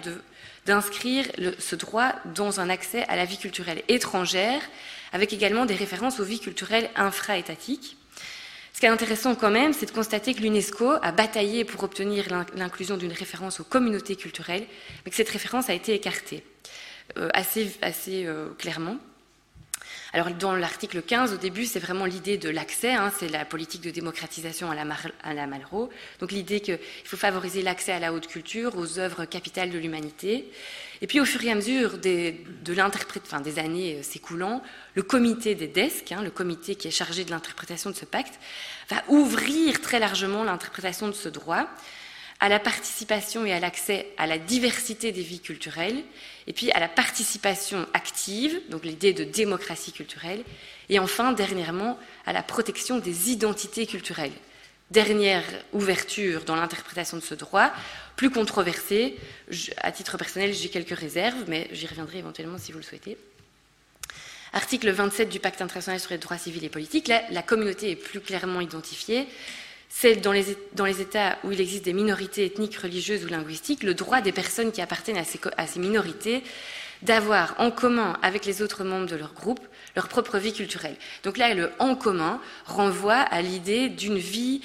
d'inscrire 0.65 1.25
ce 1.59 1.75
droit 1.75 2.13
dans 2.33 2.59
un 2.59 2.69
accès 2.69 3.03
à 3.09 3.15
la 3.15 3.25
vie 3.25 3.37
culturelle 3.37 3.83
étrangère, 3.87 4.61
avec 5.11 5.31
également 5.31 5.67
des 5.67 5.75
références 5.75 6.19
aux 6.19 6.23
vies 6.23 6.39
culturelles 6.39 6.89
infra-étatiques. 6.95 7.97
Ce 8.73 8.79
qui 8.79 8.87
est 8.87 8.89
intéressant 8.89 9.35
quand 9.35 9.51
même, 9.51 9.71
c'est 9.71 9.85
de 9.85 9.91
constater 9.91 10.33
que 10.33 10.41
l'UNESCO 10.41 10.93
a 10.99 11.11
bataillé 11.11 11.63
pour 11.63 11.83
obtenir 11.83 12.25
l'inclusion 12.55 12.97
d'une 12.97 13.13
référence 13.13 13.59
aux 13.59 13.63
communautés 13.63 14.15
culturelles, 14.15 14.65
mais 15.05 15.11
que 15.11 15.17
cette 15.17 15.29
référence 15.29 15.69
a 15.69 15.73
été 15.73 15.93
écartée 15.93 16.43
assez, 17.33 17.71
assez 17.81 18.25
euh, 18.25 18.49
clairement. 18.57 18.97
Alors 20.13 20.29
dans 20.29 20.55
l'article 20.55 21.01
15, 21.01 21.33
au 21.33 21.37
début, 21.37 21.65
c'est 21.65 21.79
vraiment 21.79 22.05
l'idée 22.05 22.37
de 22.37 22.49
l'accès, 22.49 22.93
hein, 22.93 23.11
c'est 23.17 23.29
la 23.29 23.45
politique 23.45 23.81
de 23.81 23.89
démocratisation 23.89 24.69
à 24.69 24.75
la, 24.75 25.47
Malraux. 25.47 25.89
Donc 26.19 26.31
l'idée 26.31 26.59
qu'il 26.59 26.77
faut 27.03 27.17
favoriser 27.17 27.63
l'accès 27.63 27.93
à 27.93 27.99
la 27.99 28.13
haute 28.13 28.27
culture, 28.27 28.77
aux 28.77 28.99
œuvres 28.99 29.25
capitales 29.25 29.71
de 29.71 29.79
l'humanité. 29.79 30.51
Et 31.01 31.07
puis 31.07 31.19
au 31.19 31.25
fur 31.25 31.43
et 31.43 31.51
à 31.51 31.55
mesure 31.55 31.97
des, 31.97 32.43
de 32.63 33.43
des 33.43 33.59
années 33.59 33.95
euh, 33.95 34.03
s'écoulant, 34.03 34.61
le 34.93 35.01
comité 35.01 35.55
des 35.55 35.67
desks, 35.67 36.11
hein, 36.11 36.21
le 36.21 36.31
comité 36.31 36.75
qui 36.75 36.87
est 36.87 36.91
chargé 36.91 37.25
de 37.25 37.31
l'interprétation 37.31 37.89
de 37.89 37.95
ce 37.95 38.05
pacte, 38.05 38.39
va 38.89 39.03
ouvrir 39.07 39.81
très 39.81 39.97
largement 39.97 40.43
l'interprétation 40.43 41.07
de 41.07 41.13
ce 41.13 41.27
droit 41.27 41.67
à 42.39 42.49
la 42.49 42.59
participation 42.59 43.45
et 43.45 43.53
à 43.53 43.59
l'accès 43.59 44.09
à 44.17 44.27
la 44.27 44.37
diversité 44.37 45.11
des 45.11 45.21
vies 45.21 45.39
culturelles, 45.39 46.03
et 46.47 46.53
puis 46.53 46.71
à 46.71 46.79
la 46.79 46.87
participation 46.87 47.87
active, 47.93 48.59
donc 48.69 48.83
l'idée 48.83 49.13
de 49.13 49.23
démocratie 49.23 49.91
culturelle, 49.91 50.43
et 50.89 50.99
enfin, 50.99 51.31
dernièrement, 51.31 51.97
à 52.25 52.33
la 52.33 52.43
protection 52.43 52.99
des 52.99 53.31
identités 53.31 53.87
culturelles. 53.87 54.33
Dernière 54.91 55.43
ouverture 55.71 56.43
dans 56.43 56.55
l'interprétation 56.55 57.17
de 57.17 57.23
ce 57.23 57.35
droit, 57.35 57.71
plus 58.15 58.29
controversée. 58.29 59.17
à 59.77 59.91
titre 59.91 60.17
personnel, 60.17 60.53
j'ai 60.53 60.69
quelques 60.69 60.97
réserves, 60.97 61.45
mais 61.47 61.67
j'y 61.71 61.87
reviendrai 61.87 62.19
éventuellement 62.19 62.57
si 62.57 62.71
vous 62.71 62.79
le 62.79 62.83
souhaitez. 62.83 63.17
Article 64.51 64.91
27 64.91 65.29
du 65.29 65.39
Pacte 65.39 65.61
international 65.63 65.99
sur 65.99 66.11
les 66.11 66.19
droits 66.19 66.37
civils 66.37 66.63
et 66.63 66.69
politiques, 66.69 67.07
là, 67.07 67.23
la 67.31 67.41
communauté 67.41 67.89
est 67.89 67.95
plus 67.95 68.19
clairement 68.19 68.61
identifiée 68.61 69.27
c'est 69.95 70.15
dans 70.15 70.31
les, 70.31 70.57
dans 70.73 70.85
les, 70.85 71.01
États 71.01 71.37
où 71.43 71.51
il 71.51 71.61
existe 71.61 71.85
des 71.85 71.93
minorités 71.93 72.45
ethniques, 72.45 72.77
religieuses 72.77 73.23
ou 73.25 73.27
linguistiques, 73.27 73.83
le 73.83 73.93
droit 73.93 74.21
des 74.21 74.31
personnes 74.31 74.71
qui 74.71 74.81
appartiennent 74.81 75.17
à 75.17 75.23
ces, 75.23 75.39
à 75.55 75.67
ces 75.67 75.79
minorités 75.79 76.43
d'avoir 77.03 77.53
en 77.59 77.69
commun 77.69 78.17
avec 78.23 78.45
les 78.45 78.63
autres 78.63 78.83
membres 78.83 79.05
de 79.05 79.15
leur 79.15 79.33
groupe 79.33 79.61
leur 79.95 80.07
propre 80.07 80.39
vie 80.39 80.51
culturelle. 80.51 80.95
Donc 81.23 81.37
là, 81.37 81.53
le 81.53 81.69
en 81.77 81.95
commun 81.95 82.41
renvoie 82.65 83.19
à 83.19 83.41
l'idée 83.43 83.87
d'une 83.89 84.17
vie 84.17 84.61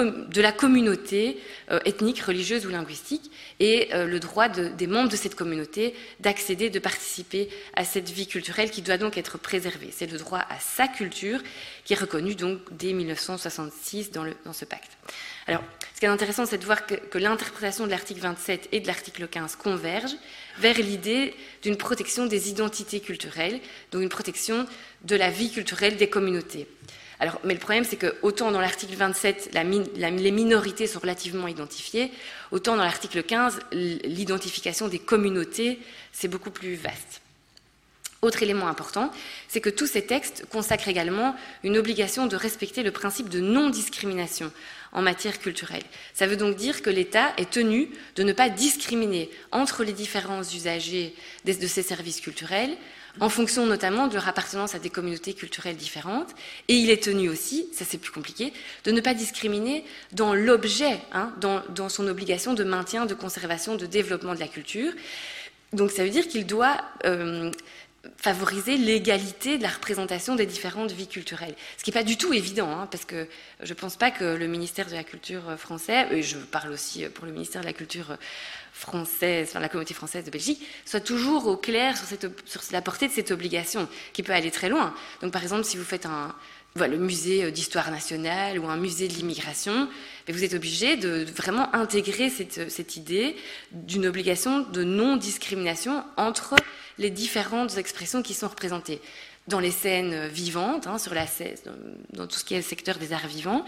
de 0.00 0.40
la 0.40 0.52
communauté 0.52 1.38
euh, 1.70 1.78
ethnique, 1.84 2.20
religieuse 2.20 2.64
ou 2.64 2.70
linguistique, 2.70 3.30
et 3.60 3.92
euh, 3.92 4.06
le 4.06 4.20
droit 4.20 4.48
des 4.48 4.86
membres 4.86 5.10
de 5.10 5.16
cette 5.16 5.34
communauté 5.34 5.94
d'accéder, 6.20 6.70
de 6.70 6.78
participer 6.78 7.50
à 7.74 7.84
cette 7.84 8.08
vie 8.08 8.26
culturelle 8.26 8.70
qui 8.70 8.80
doit 8.80 8.96
donc 8.96 9.18
être 9.18 9.36
préservée. 9.36 9.90
C'est 9.92 10.10
le 10.10 10.16
droit 10.16 10.38
à 10.48 10.58
sa 10.60 10.88
culture 10.88 11.40
qui 11.84 11.92
est 11.92 12.00
reconnu 12.00 12.34
donc 12.34 12.60
dès 12.70 12.94
1966 12.94 14.12
dans, 14.12 14.24
ce 14.54 14.64
pacte. 14.64 14.92
Alors, 15.46 15.62
ce 15.94 16.00
qui 16.00 16.06
est 16.06 16.08
intéressant, 16.08 16.46
c'est 16.46 16.58
de 16.58 16.64
voir 16.64 16.86
que, 16.86 16.94
que 16.94 17.18
l'interprétation 17.18 17.84
de 17.84 17.90
l'article 17.90 18.20
27 18.20 18.70
et 18.72 18.80
de 18.80 18.86
l'article 18.86 19.28
15 19.28 19.56
convergent 19.56 20.16
vers 20.58 20.78
l'idée 20.78 21.34
d'une 21.62 21.76
protection 21.76 22.24
des 22.24 22.48
identités 22.48 23.00
culturelles, 23.00 23.60
donc 23.90 24.02
une 24.02 24.08
protection 24.08 24.66
de 25.04 25.16
la 25.16 25.28
vie 25.28 25.50
culturelle 25.50 25.96
des 25.96 26.08
communautés 26.08 26.66
mais 27.44 27.54
le 27.54 27.60
problème, 27.60 27.84
c'est 27.84 27.96
que 27.96 28.14
autant 28.22 28.50
dans 28.50 28.60
l'article 28.60 28.94
27, 28.94 29.50
les 29.54 30.30
minorités 30.30 30.86
sont 30.86 30.98
relativement 30.98 31.48
identifiées, 31.48 32.10
autant 32.50 32.76
dans 32.76 32.84
l'article 32.84 33.22
15, 33.22 33.60
l'identification 33.72 34.88
des 34.88 34.98
communautés, 34.98 35.78
c'est 36.12 36.28
beaucoup 36.28 36.50
plus 36.50 36.74
vaste. 36.74 37.20
Autre 38.22 38.44
élément 38.44 38.68
important, 38.68 39.10
c'est 39.48 39.60
que 39.60 39.68
tous 39.68 39.88
ces 39.88 40.06
textes 40.06 40.46
consacrent 40.48 40.86
également 40.86 41.34
une 41.64 41.76
obligation 41.76 42.28
de 42.28 42.36
respecter 42.36 42.84
le 42.84 42.92
principe 42.92 43.28
de 43.28 43.40
non-discrimination 43.40 44.52
en 44.92 45.02
matière 45.02 45.40
culturelle. 45.40 45.82
Ça 46.14 46.28
veut 46.28 46.36
donc 46.36 46.54
dire 46.54 46.82
que 46.82 46.90
l'État 46.90 47.32
est 47.36 47.50
tenu 47.50 47.88
de 48.14 48.22
ne 48.22 48.32
pas 48.32 48.48
discriminer 48.48 49.28
entre 49.50 49.82
les 49.82 49.92
différents 49.92 50.42
usagers 50.42 51.16
de 51.44 51.66
ces 51.66 51.82
services 51.82 52.20
culturels, 52.20 52.76
en 53.20 53.28
fonction 53.28 53.66
notamment 53.66 54.06
de 54.06 54.14
leur 54.14 54.28
appartenance 54.28 54.74
à 54.74 54.78
des 54.78 54.90
communautés 54.90 55.34
culturelles 55.34 55.76
différentes. 55.76 56.30
Et 56.68 56.74
il 56.74 56.90
est 56.90 57.02
tenu 57.02 57.28
aussi, 57.28 57.68
ça 57.72 57.84
c'est 57.84 57.98
plus 57.98 58.12
compliqué, 58.12 58.52
de 58.84 58.90
ne 58.90 59.00
pas 59.00 59.14
discriminer 59.14 59.84
dans 60.12 60.34
l'objet, 60.34 60.98
hein, 61.12 61.32
dans, 61.40 61.88
son 61.88 62.08
obligation 62.08 62.54
de 62.54 62.64
maintien, 62.64 63.06
de 63.06 63.14
conservation, 63.14 63.76
de 63.76 63.86
développement 63.86 64.34
de 64.34 64.40
la 64.40 64.48
culture. 64.48 64.92
Donc 65.72 65.90
ça 65.90 66.04
veut 66.04 66.10
dire 66.10 66.28
qu'il 66.28 66.46
doit 66.46 66.76
euh, 67.06 67.50
favoriser 68.16 68.76
l'égalité 68.76 69.58
de 69.58 69.62
la 69.62 69.68
représentation 69.68 70.34
des 70.34 70.46
différentes 70.46 70.90
vies 70.90 71.06
culturelles. 71.06 71.54
Ce 71.78 71.84
qui 71.84 71.90
n'est 71.90 71.94
pas 71.94 72.02
du 72.02 72.16
tout 72.16 72.32
évident, 72.32 72.70
hein, 72.70 72.88
parce 72.90 73.04
que 73.04 73.28
je 73.60 73.68
ne 73.72 73.78
pense 73.78 73.96
pas 73.96 74.10
que 74.10 74.24
le 74.24 74.46
ministère 74.48 74.86
de 74.86 74.94
la 74.94 75.04
Culture 75.04 75.56
français, 75.56 76.08
et 76.10 76.22
je 76.22 76.36
parle 76.36 76.72
aussi 76.72 77.04
pour 77.06 77.26
le 77.26 77.32
ministère 77.32 77.60
de 77.60 77.66
la 77.66 77.72
Culture 77.72 78.16
française, 78.72 79.48
enfin 79.50 79.60
la 79.60 79.68
communauté 79.68 79.94
française 79.94 80.24
de 80.24 80.30
Belgique, 80.30 80.66
soit 80.84 81.00
toujours 81.00 81.46
au 81.46 81.56
clair 81.56 81.96
sur, 81.96 82.62
la 82.72 82.82
portée 82.82 83.06
de 83.06 83.12
cette 83.12 83.30
obligation, 83.30 83.88
qui 84.12 84.22
peut 84.22 84.32
aller 84.32 84.50
très 84.50 84.68
loin. 84.68 84.94
Donc 85.20 85.32
par 85.32 85.42
exemple, 85.42 85.64
si 85.64 85.76
vous 85.76 85.84
faites 85.84 86.06
un, 86.06 86.34
le 86.76 86.96
musée 86.96 87.50
d'histoire 87.50 87.90
nationale 87.90 88.58
ou 88.58 88.66
un 88.68 88.76
musée 88.76 89.08
de 89.08 89.14
l'immigration, 89.14 89.88
vous 90.28 90.44
êtes 90.44 90.54
obligé 90.54 90.96
de 90.96 91.26
vraiment 91.36 91.74
intégrer 91.74 92.30
cette, 92.30 92.70
cette 92.70 92.96
idée 92.96 93.36
d'une 93.72 94.06
obligation 94.06 94.60
de 94.60 94.82
non-discrimination 94.82 96.04
entre 96.16 96.56
les 96.98 97.10
différentes 97.10 97.76
expressions 97.78 98.22
qui 98.22 98.34
sont 98.34 98.48
représentées 98.48 99.00
dans 99.48 99.58
les 99.58 99.72
scènes 99.72 100.28
vivantes, 100.28 100.86
hein, 100.86 100.98
sur 100.98 101.14
la 101.14 101.26
scène, 101.26 101.56
dans, 102.12 102.28
tout 102.28 102.38
ce 102.38 102.44
qui 102.44 102.54
est 102.54 102.58
le 102.58 102.62
secteur 102.62 102.98
des 102.98 103.12
arts 103.12 103.26
vivants, 103.26 103.64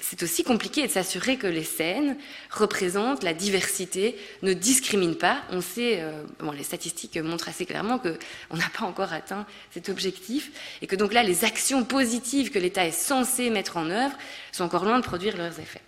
c'est 0.00 0.22
aussi 0.22 0.42
compliqué 0.42 0.86
de 0.86 0.90
s'assurer 0.90 1.36
que 1.36 1.46
les 1.46 1.64
scènes 1.64 2.16
représentent 2.50 3.22
la 3.22 3.34
diversité, 3.34 4.16
ne 4.42 4.54
discriminent 4.54 5.18
pas. 5.18 5.42
On 5.50 5.60
sait, 5.60 6.00
euh, 6.00 6.22
bon, 6.38 6.52
les 6.52 6.62
statistiques 6.62 7.18
montrent 7.18 7.48
assez 7.50 7.66
clairement 7.66 7.98
qu'on 7.98 8.56
n'a 8.56 8.70
pas 8.78 8.86
encore 8.86 9.12
atteint 9.12 9.44
cet 9.70 9.90
objectif 9.90 10.50
et 10.80 10.86
que 10.86 10.96
donc 10.96 11.12
là, 11.12 11.22
les 11.22 11.44
actions 11.44 11.84
positives 11.84 12.50
que 12.50 12.58
l'État 12.58 12.86
est 12.86 12.90
censé 12.92 13.50
mettre 13.50 13.76
en 13.76 13.90
œuvre 13.90 14.16
sont 14.52 14.64
encore 14.64 14.86
loin 14.86 14.98
de 14.98 15.04
produire 15.04 15.36
leurs 15.36 15.60
effets. 15.60 15.82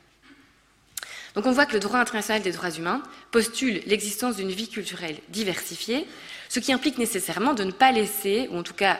Donc 1.35 1.47
on 1.47 1.53
voit 1.53 1.65
que 1.65 1.75
le 1.75 1.81
droit 1.81 2.01
international 2.01 2.43
des 2.43 2.53
droits 2.53 2.71
humains 2.71 3.03
postule 3.31 3.83
l'existence 3.87 4.37
d'une 4.37 4.51
vie 4.51 4.69
culturelle 4.69 5.17
diversifiée, 5.29 6.07
ce 6.49 6.61
qui 6.61 6.73
implique 6.73 6.99
nécessairement 6.99 7.55
de 7.55 7.65
ne 7.65 7.71
pas 7.71 7.93
laisser, 7.93 8.49
ou 8.51 8.59
en 8.59 8.63
tout 8.63 8.75
cas 8.75 8.99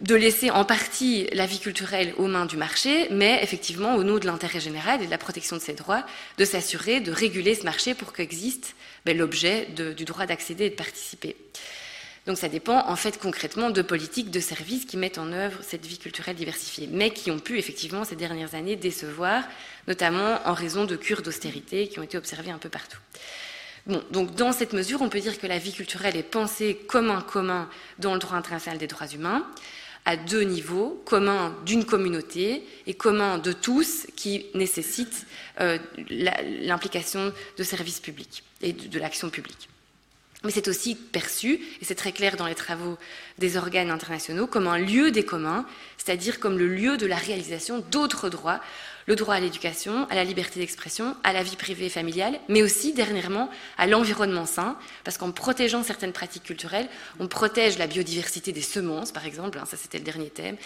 de 0.00 0.14
laisser 0.14 0.50
en 0.50 0.64
partie 0.64 1.28
la 1.32 1.46
vie 1.46 1.58
culturelle 1.58 2.14
aux 2.18 2.28
mains 2.28 2.46
du 2.46 2.56
marché, 2.56 3.08
mais 3.10 3.40
effectivement, 3.42 3.96
au 3.96 4.04
nom 4.04 4.18
de 4.18 4.26
l'intérêt 4.26 4.60
général 4.60 5.02
et 5.02 5.06
de 5.06 5.10
la 5.10 5.18
protection 5.18 5.56
de 5.56 5.62
ses 5.62 5.72
droits, 5.72 6.04
de 6.38 6.44
s'assurer 6.44 7.00
de 7.00 7.10
réguler 7.10 7.54
ce 7.54 7.64
marché 7.64 7.94
pour 7.94 8.12
qu'existe 8.12 8.74
ben, 9.04 9.16
l'objet 9.16 9.66
du 9.96 10.04
droit 10.04 10.26
d'accéder 10.26 10.66
et 10.66 10.70
de 10.70 10.76
participer. 10.76 11.36
Donc 12.26 12.36
ça 12.36 12.48
dépend 12.48 12.86
en 12.86 12.94
fait 12.94 13.18
concrètement 13.18 13.70
de 13.70 13.80
politiques, 13.80 14.30
de 14.30 14.38
services 14.38 14.84
qui 14.84 14.98
mettent 14.98 15.16
en 15.16 15.32
œuvre 15.32 15.60
cette 15.62 15.86
vie 15.86 15.98
culturelle 15.98 16.36
diversifiée, 16.36 16.86
mais 16.92 17.10
qui 17.10 17.30
ont 17.30 17.38
pu 17.38 17.58
effectivement 17.58 18.04
ces 18.04 18.16
dernières 18.16 18.54
années 18.54 18.76
décevoir, 18.76 19.44
notamment 19.86 20.38
en 20.44 20.52
raison 20.52 20.84
de 20.84 20.94
cures 20.94 21.22
d'austérité 21.22 21.88
qui 21.88 21.98
ont 21.98 22.02
été 22.02 22.18
observées 22.18 22.50
un 22.50 22.58
peu 22.58 22.68
partout. 22.68 22.98
Bon, 23.86 24.02
donc 24.10 24.34
dans 24.34 24.52
cette 24.52 24.74
mesure, 24.74 25.00
on 25.00 25.08
peut 25.08 25.20
dire 25.20 25.40
que 25.40 25.46
la 25.46 25.56
vie 25.56 25.72
culturelle 25.72 26.16
est 26.16 26.22
pensée 26.22 26.78
comme 26.88 27.10
un 27.10 27.22
commun 27.22 27.70
dans 27.98 28.12
le 28.12 28.20
droit 28.20 28.36
international 28.36 28.78
des 28.78 28.86
droits 28.86 29.06
humains, 29.06 29.46
à 30.08 30.16
deux 30.16 30.40
niveaux, 30.40 31.02
commun 31.04 31.54
d'une 31.66 31.84
communauté 31.84 32.64
et 32.86 32.94
commun 32.94 33.36
de 33.36 33.52
tous, 33.52 34.06
qui 34.16 34.46
nécessitent 34.54 35.26
euh, 35.60 35.76
l'implication 36.08 37.30
de 37.58 37.62
services 37.62 38.00
publics 38.00 38.42
et 38.62 38.72
de 38.72 38.98
l'action 38.98 39.28
publique. 39.28 39.68
Mais 40.44 40.50
c'est 40.50 40.66
aussi 40.66 40.94
perçu, 40.94 41.60
et 41.82 41.84
c'est 41.84 41.94
très 41.94 42.12
clair 42.12 42.36
dans 42.36 42.46
les 42.46 42.54
travaux 42.54 42.96
des 43.36 43.58
organes 43.58 43.90
internationaux, 43.90 44.46
comme 44.46 44.66
un 44.66 44.78
lieu 44.78 45.10
des 45.10 45.26
communs, 45.26 45.66
c'est-à-dire 45.98 46.40
comme 46.40 46.56
le 46.56 46.68
lieu 46.68 46.96
de 46.96 47.04
la 47.04 47.16
réalisation 47.16 47.84
d'autres 47.90 48.30
droits, 48.30 48.62
le 49.08 49.16
droit 49.16 49.34
à 49.34 49.40
l'éducation, 49.40 50.06
à 50.10 50.14
la 50.14 50.22
liberté 50.22 50.60
d'expression, 50.60 51.16
à 51.24 51.32
la 51.32 51.42
vie 51.42 51.56
privée 51.56 51.86
et 51.86 51.90
familiale, 51.90 52.38
mais 52.48 52.62
aussi, 52.62 52.92
dernièrement, 52.92 53.48
à 53.78 53.86
l'environnement 53.86 54.44
sain, 54.44 54.76
parce 55.02 55.16
qu'en 55.16 55.32
protégeant 55.32 55.82
certaines 55.82 56.12
pratiques 56.12 56.42
culturelles, 56.42 56.88
on 57.18 57.26
protège 57.26 57.78
la 57.78 57.86
biodiversité 57.86 58.52
des 58.52 58.60
semences, 58.60 59.10
par 59.10 59.24
exemple, 59.24 59.58
hein, 59.58 59.64
ça 59.64 59.78
c'était 59.78 59.96
le 59.96 60.04
dernier 60.04 60.28
thème, 60.28 60.56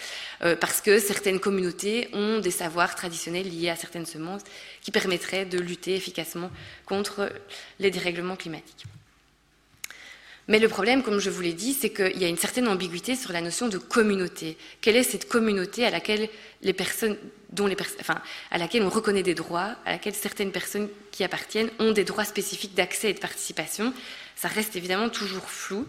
euh, 0.43 0.57
parce 0.57 0.81
que 0.81 0.99
certaines 0.99 1.39
communautés 1.39 2.09
ont 2.11 2.39
des 2.39 2.51
savoirs 2.51 2.95
traditionnels 2.95 3.49
liés 3.49 3.69
à 3.69 3.77
certaines 3.77 4.05
semences 4.05 4.43
qui 4.81 4.91
permettraient 4.91 5.45
de 5.45 5.59
lutter 5.59 5.95
efficacement 5.95 6.51
contre 6.85 7.31
les 7.79 7.91
dérèglements 7.91 8.35
climatiques. 8.35 8.83
Mais 10.47 10.59
le 10.59 10.67
problème, 10.67 11.03
comme 11.03 11.19
je 11.19 11.29
vous 11.29 11.41
l'ai 11.41 11.53
dit, 11.53 11.73
c'est 11.73 11.89
qu'il 11.89 12.21
y 12.21 12.25
a 12.25 12.27
une 12.27 12.37
certaine 12.37 12.67
ambiguïté 12.67 13.15
sur 13.15 13.31
la 13.31 13.39
notion 13.39 13.69
de 13.69 13.77
communauté. 13.77 14.57
Quelle 14.81 14.97
est 14.97 15.03
cette 15.03 15.27
communauté 15.29 15.85
à 15.85 15.89
laquelle 15.89 16.27
les 16.61 16.73
personnes, 16.73 17.15
dont 17.51 17.65
les 17.65 17.77
enfin, 18.01 18.21
à 18.51 18.57
laquelle 18.57 18.83
on 18.83 18.89
reconnaît 18.89 19.23
des 19.23 19.35
droits, 19.35 19.75
à 19.85 19.91
laquelle 19.91 20.13
certaines 20.13 20.51
personnes 20.51 20.89
qui 21.11 21.23
appartiennent 21.23 21.69
ont 21.79 21.91
des 21.91 22.03
droits 22.03 22.25
spécifiques 22.25 22.75
d'accès 22.75 23.11
et 23.11 23.13
de 23.13 23.19
participation? 23.19 23.93
Ça 24.35 24.49
reste 24.49 24.75
évidemment 24.75 25.09
toujours 25.09 25.49
flou. 25.49 25.87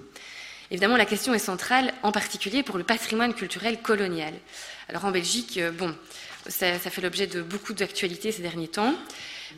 Évidemment, 0.71 0.97
la 0.97 1.07
question 1.07 1.35
est 1.35 1.39
centrale, 1.39 1.93
en 2.03 2.13
particulier 2.13 2.63
pour 2.63 2.79
le 2.79 2.85
patrimoine 2.85 3.35
culturel 3.35 3.81
colonial. 3.83 4.35
Alors 4.89 5.05
en 5.05 5.11
Belgique, 5.11 5.59
euh, 5.59 5.73
bon, 5.73 5.95
ça, 6.47 6.79
fait 6.79 7.01
l'objet 7.01 7.27
de 7.27 7.43
beaucoup 7.43 7.73
d'actualités 7.73 8.33
ces 8.33 8.43
derniers 8.43 8.69
temps. 8.69 8.95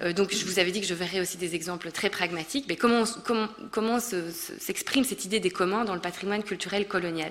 Euh, 0.02 0.12
donc 0.12 0.34
je 0.34 0.44
vous 0.44 0.58
avais 0.58 0.70
dit 0.70 0.80
que 0.80 0.86
je 0.86 0.94
verrais 0.94 1.20
aussi 1.20 1.36
des 1.36 1.54
exemples 1.54 1.90
très 1.90 2.10
pragmatiques. 2.10 2.66
Mais 2.68 2.76
comment, 2.76 3.04
s'exprime 4.00 5.04
cette 5.04 5.24
idée 5.24 5.40
des 5.40 5.50
communs 5.50 5.84
dans 5.84 5.94
le 5.94 6.00
patrimoine 6.00 6.42
culturel 6.42 6.86
colonial? 6.86 7.30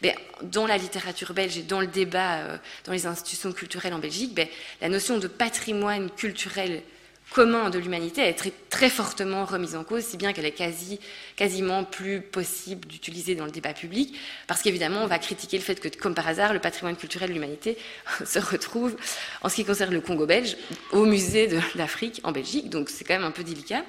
Ben, 0.00 0.14
Dans 0.42 0.66
la 0.66 0.76
littérature 0.76 1.32
belge 1.32 1.58
et 1.58 1.62
dans 1.62 1.80
le 1.80 1.86
débat 1.86 2.36
euh, 2.36 2.56
dans 2.84 2.92
les 2.92 3.06
institutions 3.06 3.52
culturelles 3.52 3.94
en 3.94 3.98
Belgique, 3.98 4.34
ben, 4.34 4.48
la 4.80 4.88
notion 4.88 5.18
de 5.18 5.28
patrimoine 5.28 6.10
culturel 6.10 6.82
commun 7.32 7.70
de 7.70 7.78
l'humanité 7.78 8.22
est 8.22 8.34
très, 8.34 8.52
très, 8.70 8.90
fortement 8.90 9.44
remise 9.44 9.74
en 9.74 9.84
cause, 9.84 10.04
si 10.04 10.16
bien 10.16 10.32
qu'elle 10.32 10.44
est 10.44 10.52
quasi, 10.52 11.00
quasiment 11.36 11.84
plus 11.84 12.20
possible 12.20 12.86
d'utiliser 12.86 13.34
dans 13.34 13.44
le 13.44 13.50
débat 13.50 13.72
public, 13.72 14.16
parce 14.46 14.62
qu'évidemment, 14.62 15.02
on 15.02 15.06
va 15.06 15.18
critiquer 15.18 15.56
le 15.56 15.62
fait 15.62 15.80
que, 15.80 15.88
comme 15.88 16.14
par 16.14 16.28
hasard, 16.28 16.52
le 16.52 16.58
patrimoine 16.58 16.96
culturel 16.96 17.30
de 17.30 17.34
l'humanité 17.34 17.78
se 18.24 18.38
retrouve, 18.38 18.96
en 19.42 19.48
ce 19.48 19.56
qui 19.56 19.64
concerne 19.64 19.92
le 19.92 20.00
Congo 20.00 20.26
belge, 20.26 20.56
au 20.92 21.04
musée 21.04 21.48
de 21.48 21.58
l'Afrique 21.74 22.20
en 22.24 22.32
Belgique, 22.32 22.70
donc 22.70 22.90
c'est 22.90 23.04
quand 23.04 23.14
même 23.14 23.24
un 23.24 23.30
peu 23.30 23.44
délicat. 23.44 23.84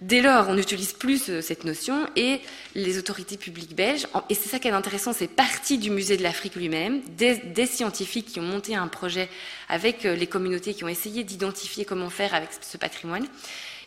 Dès 0.00 0.20
lors, 0.20 0.50
on 0.50 0.54
n'utilise 0.54 0.92
plus 0.92 1.30
euh, 1.30 1.40
cette 1.40 1.64
notion 1.64 2.06
et 2.16 2.42
les 2.74 2.98
autorités 2.98 3.38
publiques 3.38 3.74
belges, 3.74 4.06
et 4.28 4.34
c'est 4.34 4.50
ça 4.50 4.58
qui 4.58 4.68
est 4.68 4.72
intéressant, 4.72 5.14
c'est 5.14 5.26
parti 5.26 5.78
du 5.78 5.88
musée 5.88 6.18
de 6.18 6.22
l'Afrique 6.22 6.54
lui-même, 6.54 7.00
des, 7.16 7.66
scientifiques 7.66 8.26
qui 8.26 8.38
ont 8.38 8.42
monté 8.42 8.74
un 8.74 8.88
projet 8.88 9.30
avec 9.70 10.04
euh, 10.04 10.14
les 10.14 10.26
communautés, 10.26 10.74
qui 10.74 10.84
ont 10.84 10.88
essayé 10.88 11.24
d'identifier 11.24 11.86
comment 11.86 12.10
faire 12.10 12.34
avec 12.34 12.50
ce 12.60 12.76
patrimoine. 12.76 13.26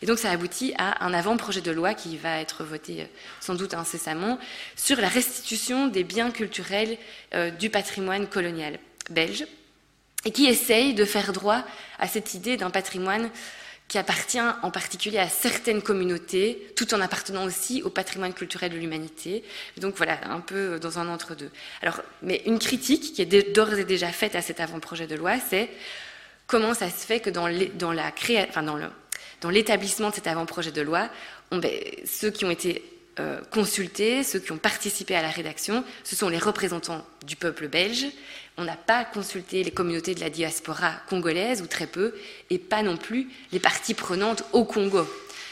Et 0.02 0.06
donc 0.06 0.18
ça 0.18 0.30
aboutit 0.30 0.74
à 0.78 1.04
un 1.04 1.14
avant-projet 1.14 1.60
de 1.60 1.70
loi 1.70 1.94
qui 1.94 2.16
va 2.16 2.40
être 2.40 2.64
voté 2.64 3.02
euh, 3.02 3.04
sans 3.38 3.54
doute 3.54 3.74
incessamment 3.74 4.40
sur 4.74 5.00
la 5.00 5.08
restitution 5.08 5.86
des 5.86 6.02
biens 6.02 6.32
culturels 6.32 6.98
du 7.60 7.70
patrimoine 7.70 8.26
colonial 8.26 8.80
belge 9.10 9.46
et 10.24 10.32
qui 10.32 10.46
essaye 10.46 10.94
de 10.94 11.04
faire 11.04 11.32
droit 11.32 11.62
à 11.98 12.08
cette 12.08 12.34
idée 12.34 12.56
d'un 12.56 12.70
patrimoine 12.70 13.30
qui 13.90 13.98
appartient 13.98 14.38
en 14.38 14.70
particulier 14.70 15.18
à 15.18 15.28
certaines 15.28 15.82
communautés, 15.82 16.72
tout 16.76 16.94
en 16.94 17.00
appartenant 17.00 17.44
aussi 17.44 17.82
au 17.82 17.90
patrimoine 17.90 18.32
culturel 18.32 18.70
de 18.70 18.76
l'humanité. 18.76 19.42
Donc 19.78 19.96
voilà, 19.96 20.20
un 20.30 20.38
peu 20.38 20.78
dans 20.78 21.00
un 21.00 21.08
entre-deux. 21.08 21.50
Alors, 21.82 22.00
mais 22.22 22.40
une 22.46 22.60
critique 22.60 23.12
qui 23.12 23.20
est 23.20 23.52
d'ores 23.52 23.74
et 23.74 23.84
déjà 23.84 24.12
faite 24.12 24.36
à 24.36 24.42
cet 24.42 24.60
avant-projet 24.60 25.08
de 25.08 25.16
loi, 25.16 25.40
c'est 25.40 25.70
comment 26.46 26.72
ça 26.72 26.88
se 26.88 27.04
fait 27.04 27.18
que 27.18 27.30
dans, 27.30 27.48
l'établissement 29.48 30.10
de 30.10 30.14
cet 30.14 30.28
avant-projet 30.28 30.70
de 30.70 30.82
loi, 30.82 31.08
ben, 31.50 31.72
ceux 32.06 32.30
qui 32.30 32.44
ont 32.44 32.50
été 32.52 32.84
euh, 33.20 33.38
consultés, 33.50 34.24
ceux 34.24 34.38
qui 34.38 34.52
ont 34.52 34.58
participé 34.58 35.14
à 35.14 35.22
la 35.22 35.28
rédaction, 35.28 35.84
ce 36.04 36.16
sont 36.16 36.30
les 36.30 36.38
représentants 36.38 37.04
du 37.26 37.36
peuple 37.36 37.68
belge. 37.68 38.06
On 38.56 38.64
n'a 38.64 38.76
pas 38.76 39.04
consulté 39.04 39.62
les 39.62 39.70
communautés 39.70 40.14
de 40.14 40.20
la 40.20 40.30
diaspora 40.30 40.92
congolaise, 41.08 41.60
ou 41.60 41.66
très 41.66 41.86
peu, 41.86 42.14
et 42.48 42.58
pas 42.58 42.82
non 42.82 42.96
plus 42.96 43.28
les 43.52 43.60
parties 43.60 43.94
prenantes 43.94 44.44
au 44.52 44.64
Congo. 44.64 45.06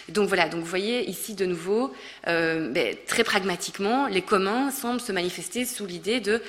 Donc 0.08 0.28
voilà, 0.28 0.48
donc 0.48 0.60
vous 0.60 0.66
voyez 0.66 1.08
ici 1.08 1.34
de 1.34 1.44
nouveau, 1.44 1.92
euh, 2.26 2.70
ben, 2.70 2.96
très 3.06 3.24
pragmatiquement, 3.24 4.06
les 4.06 4.22
communs 4.22 4.70
semblent 4.70 5.00
se 5.00 5.12
manifester 5.12 5.66
sous 5.66 5.84
l'idée 5.84 6.20
de 6.20 6.42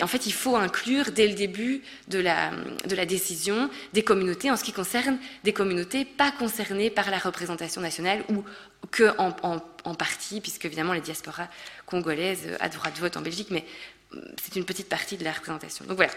en 0.00 0.06
fait, 0.06 0.26
il 0.26 0.32
faut 0.32 0.56
inclure 0.56 1.12
dès 1.12 1.26
le 1.26 1.34
début 1.34 1.82
de 2.08 2.18
la, 2.18 2.50
la, 2.88 3.06
décision 3.06 3.70
des 3.92 4.02
communautés 4.02 4.50
en 4.50 4.56
ce 4.56 4.64
qui 4.64 4.72
concerne 4.72 5.18
des 5.44 5.52
communautés 5.52 6.04
pas 6.04 6.32
concernées 6.32 6.90
par 6.90 7.10
la 7.10 7.18
représentation 7.18 7.80
nationale 7.80 8.24
ou 8.28 8.44
que 8.90 9.14
en, 9.18 9.94
partie, 9.94 10.40
puisque 10.40 10.64
évidemment 10.64 10.92
les 10.92 11.00
diasporas 11.00 11.48
congolaises 11.86 12.56
a 12.60 12.68
droit 12.68 12.90
de 12.90 12.98
vote 12.98 13.16
en 13.16 13.22
Belgique, 13.22 13.48
mais 13.50 13.64
mm, 14.12 14.18
c'est 14.42 14.56
une 14.56 14.64
petite 14.64 14.88
partie 14.88 15.16
de 15.16 15.24
la 15.24 15.32
représentation. 15.32 15.84
Donc 15.86 15.96
voilà, 15.96 16.12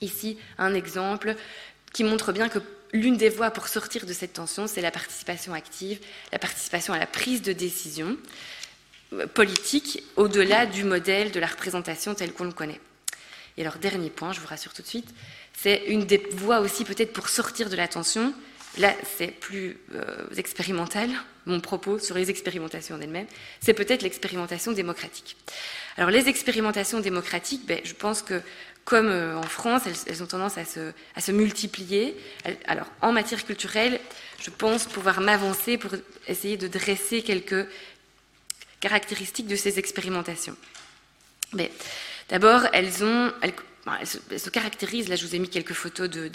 ici 0.00 0.38
un 0.58 0.74
exemple 0.74 1.36
qui 1.92 2.04
montre 2.04 2.32
bien 2.32 2.48
que 2.48 2.58
l'une 2.92 3.16
des 3.16 3.28
voies 3.28 3.50
pour 3.50 3.68
sortir 3.68 4.06
de 4.06 4.12
cette 4.12 4.34
tension, 4.34 4.66
c'est 4.66 4.80
la 4.80 4.90
participation 4.90 5.54
active, 5.54 6.00
la 6.32 6.38
participation 6.38 6.92
à 6.94 6.98
la 6.98 7.06
prise 7.06 7.42
de 7.42 7.52
décision 7.52 8.16
politique 9.34 10.02
au-delà 10.16 10.66
du 10.66 10.84
modèle 10.84 11.30
de 11.30 11.40
la 11.40 11.46
représentation 11.46 12.14
tel 12.14 12.32
qu'on 12.32 12.44
le 12.44 12.52
connaît. 12.52 12.80
Et 13.56 13.62
alors, 13.62 13.76
dernier 13.76 14.10
point, 14.10 14.32
je 14.32 14.40
vous 14.40 14.46
rassure 14.46 14.72
tout 14.72 14.82
de 14.82 14.86
suite, 14.86 15.08
c'est 15.52 15.84
une 15.86 16.04
des 16.04 16.26
voies 16.32 16.60
aussi 16.60 16.84
peut-être 16.84 17.12
pour 17.12 17.28
sortir 17.28 17.68
de 17.68 17.76
la 17.76 17.88
tension. 17.88 18.32
Là, 18.78 18.94
c'est 19.18 19.26
plus 19.26 19.76
euh, 19.94 20.26
expérimental, 20.36 21.10
mon 21.44 21.60
propos 21.60 21.98
sur 21.98 22.16
les 22.16 22.30
expérimentations 22.30 22.96
en 22.96 23.00
elles-mêmes, 23.02 23.26
c'est 23.60 23.74
peut-être 23.74 24.02
l'expérimentation 24.02 24.72
démocratique. 24.72 25.36
Alors, 25.98 26.10
les 26.10 26.28
expérimentations 26.28 27.00
démocratiques, 27.00 27.66
ben, 27.66 27.80
je 27.84 27.92
pense 27.92 28.22
que, 28.22 28.40
comme 28.86 29.08
euh, 29.08 29.36
en 29.36 29.42
France, 29.42 29.82
elles, 30.06 30.22
ont 30.22 30.26
tendance 30.26 30.56
à 30.56 30.64
se 30.64 31.32
multiplier. 31.32 32.16
Alors, 32.66 32.86
en 33.02 33.12
matière 33.12 33.44
culturelle, 33.44 34.00
je 34.40 34.48
pense 34.48 34.86
pouvoir 34.86 35.20
m'avancer 35.20 35.76
pour 35.76 35.90
essayer 36.26 36.56
de 36.56 36.66
dresser 36.66 37.20
quelques 37.20 37.66
caractéristiques 38.82 39.46
de 39.46 39.56
ces 39.56 39.78
expérimentations 39.78 40.56
D'abord, 42.28 42.62
elles, 42.72 42.90
elles, 43.42 44.06
se, 44.06 44.50
caractérisent, 44.50 45.08
là 45.08 45.16
je 45.16 45.26
vous 45.26 45.34
ai 45.34 45.38
mis 45.38 45.48
quelques 45.48 45.74
photos 45.74 46.10
de, 46.10 46.30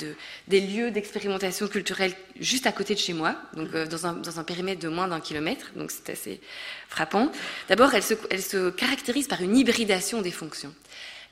des 0.47 0.61
lieux 0.61 0.91
d'expérimentation 0.91 1.67
culturelle 1.67 2.13
juste 2.39 2.67
à 2.67 2.71
côté 2.71 2.93
de 2.93 2.99
chez 2.99 3.13
moi, 3.13 3.35
donc 3.53 3.69
euh, 3.73 3.85
dans, 3.85 4.05
un, 4.05 4.13
dans, 4.13 4.39
un, 4.39 4.43
périmètre 4.43 4.79
de 4.79 4.87
moins 4.87 5.07
d'un 5.07 5.19
kilomètre, 5.19 5.71
donc 5.75 5.91
c'est 5.91 6.11
assez 6.11 6.39
frappant. 6.87 7.31
D'abord, 7.67 7.93
elles 7.93 8.03
se, 8.03 8.13
elles 8.29 8.43
se 8.43 8.69
caractérisent 8.69 9.27
par 9.27 9.41
une 9.41 9.57
hybridation 9.57 10.21
des 10.21 10.31
fonctions. 10.31 10.73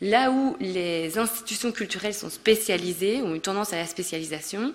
Là 0.02 0.32
où 0.32 0.58
les 0.60 1.18
institutions 1.18 1.72
culturelles 1.72 2.14
sont 2.14 2.30
spécialisées, 2.30 3.22
ont 3.22 3.34
une 3.36 3.42
tendance 3.42 3.72
à 3.72 3.78
la 3.78 3.86
spécialisation, 3.86 4.74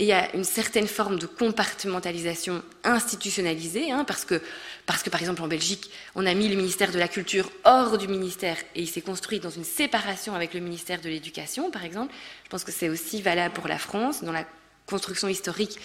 il 0.00 0.06
y 0.06 0.12
a 0.12 0.34
une 0.34 0.44
certaine 0.44 0.88
forme 0.88 1.18
de 1.18 1.26
compartimentalisation 1.26 2.62
institutionnalisée, 2.84 3.92
hein, 3.92 4.04
parce, 4.04 4.24
que, 4.24 4.40
parce 4.86 5.02
que 5.02 5.10
par 5.10 5.20
exemple 5.20 5.42
en 5.42 5.46
Belgique, 5.46 5.90
on 6.14 6.24
a 6.24 6.32
mis 6.32 6.48
le 6.48 6.56
ministère 6.56 6.90
de 6.90 6.98
la 6.98 7.06
Culture 7.06 7.50
hors 7.64 7.98
du 7.98 8.08
ministère 8.08 8.56
et 8.74 8.80
il 8.80 8.88
s'est 8.88 9.02
construit 9.02 9.40
dans 9.40 9.50
une 9.50 9.64
séparation 9.64 10.34
avec 10.34 10.54
le 10.54 10.60
ministère 10.60 11.02
de 11.02 11.08
l'Éducation, 11.10 11.70
par 11.70 11.84
exemple. 11.84 12.14
Je 12.44 12.48
pense 12.48 12.64
que 12.64 12.72
c'est 12.72 12.88
aussi 12.88 13.20
valable 13.20 13.52
pour 13.52 13.68
la 13.68 13.78
France, 13.78 14.24
dans 14.24 14.32
la 14.32 14.46
construction 14.86 15.28
historique 15.28 15.78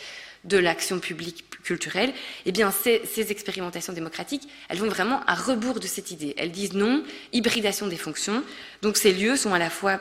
de 0.45 0.57
l'action 0.57 0.99
publique 0.99 1.45
culturelle, 1.65 2.13
eh 2.45 2.51
bien, 2.51 2.71
ces, 2.71 3.01
expérimentations 3.31 3.91
démocratiques, 3.91 4.47
elles 4.69 4.77
vont 4.77 4.87
vraiment 4.87 5.21
à 5.25 5.33
rebours 5.33 5.79
de 5.79 5.87
cette 5.87 6.11
idée. 6.11 6.35
Elles 6.37 6.51
disent 6.51 6.73
non, 6.73 7.03
hybridation 7.33 7.87
des 7.87 7.97
fonctions. 7.97 8.43
Donc, 8.83 8.97
ces 8.97 9.11
lieux 9.11 9.35
ont 9.47 9.53
à 9.53 9.59
la 9.59 9.69
fois 9.71 9.99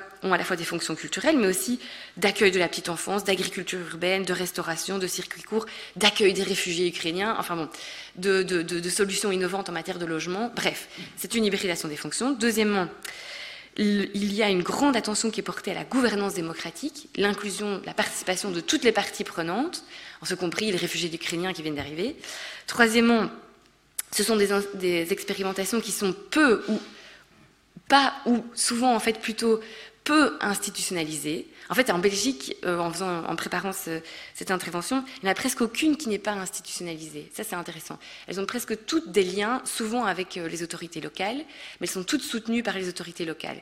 des 0.57 0.65
fonctions 0.65 0.95
culturelles, 0.95 1.39
mais 1.39 1.47
aussi 1.47 1.81
d'accueil 2.19 2.51
de 2.51 2.59
la 2.59 2.69
petite 2.69 2.91
enfance, 2.91 3.25
d'agriculture 3.25 3.81
urbaine, 3.81 4.25
de 4.25 4.35
restauration, 4.35 4.99
de 4.99 5.07
circuits 5.07 5.43
courts, 5.43 5.67
d'accueil 5.97 6.35
des 6.35 6.43
réfugiés 6.43 6.87
ukrainiens, 6.89 7.35
enfin 7.39 7.57
bon, 7.57 7.69
de 8.17 8.91
solutions 8.91 9.33
innovantes 9.33 9.71
en 9.71 9.73
matière 9.73 9.99
de 9.99 10.05
logement. 10.07 10.53
Bref, 10.55 10.89
c'est 11.17 11.35
une 11.35 11.47
hybridation 11.47 11.89
des 11.89 11.97
fonctions. 11.97 12.33
Deuxièmement, 12.33 12.89
il 13.77 14.33
y 14.33 14.43
a 14.43 14.51
une 14.51 14.63
grande 14.63 14.97
attention 14.97 15.31
qui 15.31 15.41
est 15.41 15.43
portée 15.45 15.73
à 15.73 15.75
la 15.75 15.85
gouvernance 15.85 16.35
démocratique, 16.35 17.09
l'inclusion, 17.17 17.83
la 17.85 17.95
participation 17.95 18.51
de 18.51 18.61
toutes 18.61 18.85
les 18.85 18.93
parties 18.93 19.25
prenantes, 19.25 19.85
en 20.25 20.27
ce 20.27 20.35
compris 20.35 20.73
les 20.73 20.79
réfugiés 20.79 21.15
ukrainiens 21.15 21.53
qui 21.53 21.61
viennent 21.61 21.75
d'arriver. 21.75 22.17
Troisièmement, 22.67 23.29
ce 24.11 24.23
sont 24.23 24.37
des, 24.37 25.13
expérimentations 25.13 25.83
qui 25.83 25.93
sont 25.93 26.15
peu 26.31 26.65
ou 26.67 26.81
pas 27.89 28.15
ou 28.25 28.43
souvent 28.55 28.95
en 28.95 29.01
fait 29.01 29.21
plutôt 29.21 29.61
peu 30.03 30.39
institutionnalisées. 30.41 31.47
En 31.69 31.75
fait, 31.75 31.91
en 31.91 31.99
Belgique, 31.99 32.57
euh, 32.65 32.79
en 32.79 33.37
préparant 33.37 33.73
cette 33.73 34.51
intervention, 34.51 35.05
il 35.19 35.25
n'y 35.25 35.29
en 35.29 35.33
a 35.33 35.35
presque 35.35 35.61
aucune 35.61 35.99
qui 35.99 36.09
n'est 36.09 36.19
pas 36.19 36.33
institutionnalisée. 36.33 37.31
Ça, 37.35 37.45
c'est 37.45 37.57
intéressant. 37.57 37.99
Elles 38.27 38.41
ont 38.41 38.47
presque 38.47 38.87
toutes 38.87 39.13
des 39.13 39.25
liens, 39.25 39.61
souvent 39.65 40.05
avec 40.07 40.39
euh, 40.39 40.49
les 40.49 40.63
autorités 40.63 41.03
locales, 41.03 41.37
mais 41.37 41.87
elles 41.87 41.91
sont 41.91 42.05
toutes 42.05 42.23
soutenues 42.23 42.63
par 42.63 42.75
les 42.75 42.89
autorités 42.89 43.27
locales. 43.27 43.61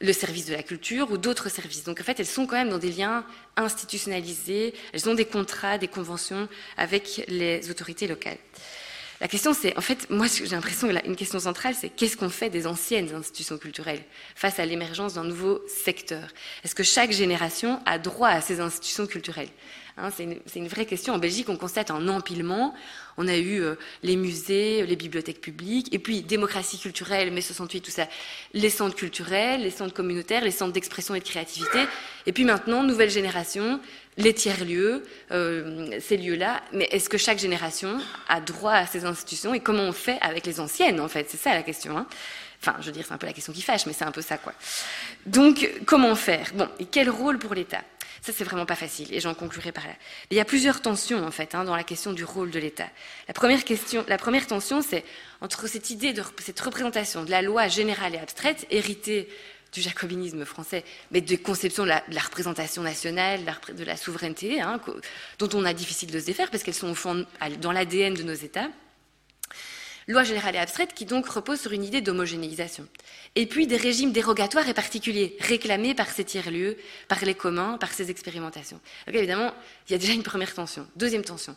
Le 0.00 0.12
service 0.12 0.46
de 0.46 0.54
la 0.54 0.62
culture 0.62 1.10
ou 1.10 1.18
d'autres 1.18 1.50
services. 1.50 1.84
Donc, 1.84 2.00
en 2.00 2.04
fait, 2.04 2.18
elles 2.18 2.26
sont 2.26 2.46
quand 2.46 2.56
même 2.56 2.70
dans 2.70 2.78
des 2.78 2.90
liens 2.90 3.24
institutionnalisés. 3.56 4.72
Elles 4.94 5.08
ont 5.10 5.14
des 5.14 5.26
contrats, 5.26 5.76
des 5.76 5.88
conventions 5.88 6.48
avec 6.78 7.24
les 7.28 7.70
autorités 7.70 8.06
locales. 8.06 8.38
La 9.20 9.28
question, 9.28 9.52
c'est, 9.52 9.76
en 9.76 9.82
fait, 9.82 10.08
moi, 10.08 10.26
j'ai 10.28 10.46
l'impression 10.46 10.88
qu'une 10.88 11.16
question 11.16 11.38
centrale, 11.38 11.74
c'est 11.78 11.90
qu'est-ce 11.90 12.16
qu'on 12.16 12.30
fait 12.30 12.48
des 12.48 12.66
anciennes 12.66 13.14
institutions 13.14 13.58
culturelles 13.58 14.02
face 14.34 14.58
à 14.58 14.64
l'émergence 14.64 15.14
d'un 15.14 15.24
nouveau 15.24 15.62
secteur? 15.68 16.26
Est-ce 16.64 16.74
que 16.74 16.82
chaque 16.82 17.12
génération 17.12 17.82
a 17.84 17.98
droit 17.98 18.30
à 18.30 18.40
ces 18.40 18.60
institutions 18.60 19.06
culturelles? 19.06 19.50
Hein, 20.00 20.10
c'est 20.16 20.58
une, 20.58 20.68
vraie 20.68 20.86
question. 20.86 21.14
En 21.14 21.18
Belgique, 21.18 21.48
on 21.48 21.56
constate 21.56 21.90
un 21.90 22.08
empilement. 22.08 22.74
On 23.18 23.28
a 23.28 23.36
eu 23.36 23.60
euh, 23.60 23.74
les 24.02 24.16
musées, 24.16 24.84
les 24.86 24.96
bibliothèques 24.96 25.40
publiques, 25.40 25.92
et 25.92 25.98
puis 25.98 26.22
démocratie 26.22 26.78
culturelle, 26.78 27.30
mai 27.30 27.42
68, 27.42 27.80
tout 27.82 27.90
ça, 27.90 28.08
les 28.54 28.70
centres 28.70 28.96
culturels, 28.96 29.62
les 29.62 29.70
centres 29.70 29.92
communautaires, 29.92 30.42
les 30.42 30.50
centres 30.50 30.72
d'expression 30.72 31.14
et 31.14 31.20
de 31.20 31.24
créativité, 31.24 31.80
et 32.26 32.32
puis 32.32 32.44
maintenant, 32.44 32.82
nouvelle 32.82 33.10
génération, 33.10 33.80
les 34.16 34.32
tiers-lieux, 34.32 35.02
euh, 35.32 35.98
ces 36.00 36.16
lieux-là. 36.16 36.62
Mais 36.72 36.88
est-ce 36.90 37.08
que 37.08 37.18
chaque 37.18 37.38
génération 37.38 37.98
a 38.28 38.40
droit 38.40 38.72
à 38.72 38.86
ces 38.86 39.04
institutions 39.04 39.52
et 39.52 39.60
comment 39.60 39.82
on 39.82 39.92
fait 39.92 40.18
avec 40.22 40.46
les 40.46 40.60
anciennes, 40.60 41.00
en 41.00 41.08
fait? 41.08 41.26
C'est 41.28 41.40
ça 41.40 41.52
la 41.52 41.62
question. 41.62 41.98
Hein. 41.98 42.06
Enfin, 42.62 42.76
je 42.80 42.86
veux 42.86 42.92
dire, 42.92 43.04
c'est 43.06 43.14
un 43.14 43.18
peu 43.18 43.26
la 43.26 43.32
question 43.32 43.52
qui 43.52 43.62
fâche, 43.62 43.86
mais 43.86 43.92
c'est 43.92 44.04
un 44.04 44.12
peu 44.12 44.22
ça, 44.22 44.38
quoi. 44.38 44.52
Donc, 45.26 45.68
comment 45.86 46.14
faire? 46.14 46.50
Bon, 46.54 46.68
et 46.78 46.84
quel 46.86 47.08
rôle 47.08 47.38
pour 47.38 47.54
l'État? 47.54 47.82
Ça, 48.22 48.32
c'est 48.34 48.44
vraiment 48.44 48.66
pas 48.66 48.76
facile, 48.76 49.12
et 49.14 49.20
j'en 49.20 49.34
conclurai 49.34 49.72
par 49.72 49.86
là. 49.86 49.94
Il 50.30 50.36
y 50.36 50.40
a 50.40 50.44
plusieurs 50.44 50.82
tensions, 50.82 51.24
en 51.24 51.30
fait, 51.30 51.54
hein, 51.54 51.64
dans 51.64 51.76
la 51.76 51.84
question 51.84 52.12
du 52.12 52.24
rôle 52.24 52.50
de 52.50 52.58
l'État. 52.58 52.88
La 53.28 53.34
première, 53.34 53.64
question, 53.64 54.04
la 54.08 54.18
première 54.18 54.46
tension, 54.46 54.82
c'est 54.82 55.04
entre 55.40 55.66
cette 55.68 55.90
idée, 55.90 56.12
de 56.12 56.22
cette 56.38 56.60
représentation 56.60 57.24
de 57.24 57.30
la 57.30 57.40
loi 57.40 57.68
générale 57.68 58.14
et 58.14 58.18
abstraite, 58.18 58.66
héritée 58.70 59.28
du 59.72 59.80
jacobinisme 59.80 60.44
français, 60.44 60.84
mais 61.10 61.20
des 61.20 61.38
conceptions 61.38 61.84
de 61.84 61.88
la, 61.88 62.20
représentation 62.22 62.82
nationale, 62.82 63.40
de 63.72 63.84
la, 63.84 63.96
souveraineté, 63.96 64.60
hein, 64.60 64.80
dont 65.38 65.48
on 65.54 65.64
a 65.64 65.72
difficile 65.72 66.10
de 66.10 66.18
se 66.18 66.26
défaire 66.26 66.50
parce 66.50 66.62
qu'elles 66.62 66.74
sont 66.74 66.90
au 66.90 66.94
fond 66.94 67.24
dans 67.60 67.72
l'ADN 67.72 68.14
de 68.14 68.22
nos 68.22 68.34
États. 68.34 68.68
Loi 70.08 70.24
générale 70.24 70.56
et 70.56 70.58
abstraite 70.58 70.94
qui 70.94 71.04
donc 71.04 71.26
repose 71.28 71.60
sur 71.60 71.72
une 71.72 71.84
idée 71.84 72.00
d'homogénéisation. 72.00 72.86
Et 73.36 73.46
puis 73.46 73.66
des 73.66 73.76
régimes 73.76 74.12
dérogatoires 74.12 74.68
et 74.68 74.74
particuliers, 74.74 75.36
réclamés 75.40 75.94
par 75.94 76.10
ces 76.10 76.24
tiers-lieux, 76.24 76.76
par 77.08 77.24
les 77.24 77.34
communs, 77.34 77.78
par 77.78 77.92
ces 77.92 78.10
expérimentations. 78.10 78.80
Donc 79.06 79.16
évidemment, 79.16 79.54
il 79.88 79.92
y 79.92 79.94
a 79.94 79.98
déjà 79.98 80.12
une 80.12 80.22
première 80.22 80.54
tension. 80.54 80.86
Deuxième 80.96 81.24
tension. 81.24 81.56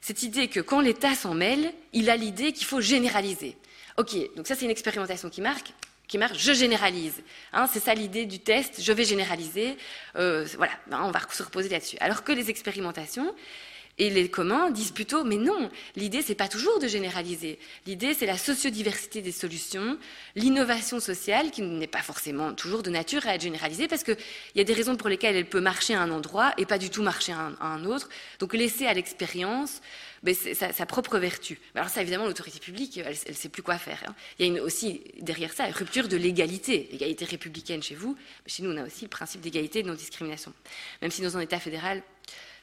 Cette 0.00 0.22
idée 0.22 0.48
que 0.48 0.60
quand 0.60 0.80
l'État 0.80 1.14
s'en 1.14 1.34
mêle, 1.34 1.72
il 1.92 2.10
a 2.10 2.16
l'idée 2.16 2.52
qu'il 2.52 2.66
faut 2.66 2.80
généraliser. 2.80 3.56
Ok, 3.96 4.14
donc 4.36 4.46
ça 4.46 4.54
c'est 4.54 4.64
une 4.64 4.70
expérimentation 4.70 5.30
qui 5.30 5.40
marque, 5.40 5.72
qui 6.06 6.18
je 6.34 6.52
généralise. 6.52 7.22
Hein, 7.52 7.68
c'est 7.72 7.80
ça 7.80 7.94
l'idée 7.94 8.26
du 8.26 8.38
test, 8.38 8.80
je 8.80 8.92
vais 8.92 9.04
généraliser. 9.04 9.76
Euh, 10.16 10.46
voilà, 10.56 10.72
hein, 10.92 11.02
on 11.04 11.10
va 11.10 11.20
se 11.30 11.42
reposer 11.42 11.68
là-dessus. 11.68 11.96
Alors 12.00 12.22
que 12.22 12.32
les 12.32 12.50
expérimentations 12.50 13.34
et 13.98 14.10
les 14.10 14.28
communs 14.28 14.70
disent 14.70 14.90
plutôt, 14.90 15.24
mais 15.24 15.36
non, 15.36 15.70
l'idée 15.94 16.20
c'est 16.20 16.34
pas 16.34 16.48
toujours 16.48 16.78
de 16.78 16.86
généraliser. 16.86 17.58
L'idée 17.86 18.12
c'est 18.12 18.26
la 18.26 18.36
sociodiversité 18.36 19.22
des 19.22 19.32
solutions, 19.32 19.98
l'innovation 20.34 21.00
sociale 21.00 21.50
qui 21.50 21.62
n'est 21.62 21.86
pas 21.86 22.02
forcément 22.02 22.52
toujours 22.52 22.82
de 22.82 22.90
nature 22.90 23.26
à 23.26 23.34
être 23.34 23.40
généralisée 23.40 23.88
parce 23.88 24.04
qu'il 24.04 24.16
y 24.54 24.60
a 24.60 24.64
des 24.64 24.74
raisons 24.74 24.96
pour 24.96 25.08
lesquelles 25.08 25.36
elle 25.36 25.48
peut 25.48 25.60
marcher 25.60 25.94
à 25.94 26.02
un 26.02 26.10
endroit 26.10 26.52
et 26.58 26.66
pas 26.66 26.76
du 26.76 26.90
tout 26.90 27.02
marcher 27.02 27.32
à 27.32 27.52
un, 27.60 27.84
autre. 27.86 28.08
Donc 28.38 28.52
laisser 28.52 28.86
à 28.86 28.92
l'expérience 28.92 29.80
ben, 30.22 30.34
sa, 30.34 30.72
sa, 30.72 30.86
propre 30.86 31.18
vertu. 31.18 31.58
Alors 31.74 31.88
ça, 31.88 32.02
évidemment, 32.02 32.26
l'autorité 32.26 32.58
publique, 32.58 32.98
elle 32.98 33.16
ne 33.28 33.34
sait 33.34 33.48
plus 33.48 33.62
quoi 33.62 33.78
faire. 33.78 34.02
Hein. 34.06 34.14
Il 34.38 34.52
y 34.52 34.58
a 34.58 34.62
aussi 34.62 35.02
derrière 35.20 35.52
ça 35.52 35.68
une 35.68 35.74
rupture 35.74 36.08
de 36.08 36.16
l'égalité, 36.16 36.88
l'égalité 36.90 37.24
républicaine 37.24 37.82
chez 37.82 37.94
vous. 37.94 38.16
Mais 38.44 38.50
chez 38.50 38.62
nous, 38.62 38.72
on 38.72 38.76
a 38.76 38.84
aussi 38.84 39.04
le 39.04 39.08
principe 39.08 39.40
d'égalité 39.40 39.80
et 39.80 39.82
de 39.82 39.88
non-discrimination. 39.88 40.52
Même 41.00 41.10
si 41.10 41.22
dans 41.22 41.36
un 41.36 41.40
État 41.40 41.60
fédéral, 41.60 42.02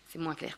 c'est 0.10 0.20
moins 0.20 0.36
clair. 0.36 0.58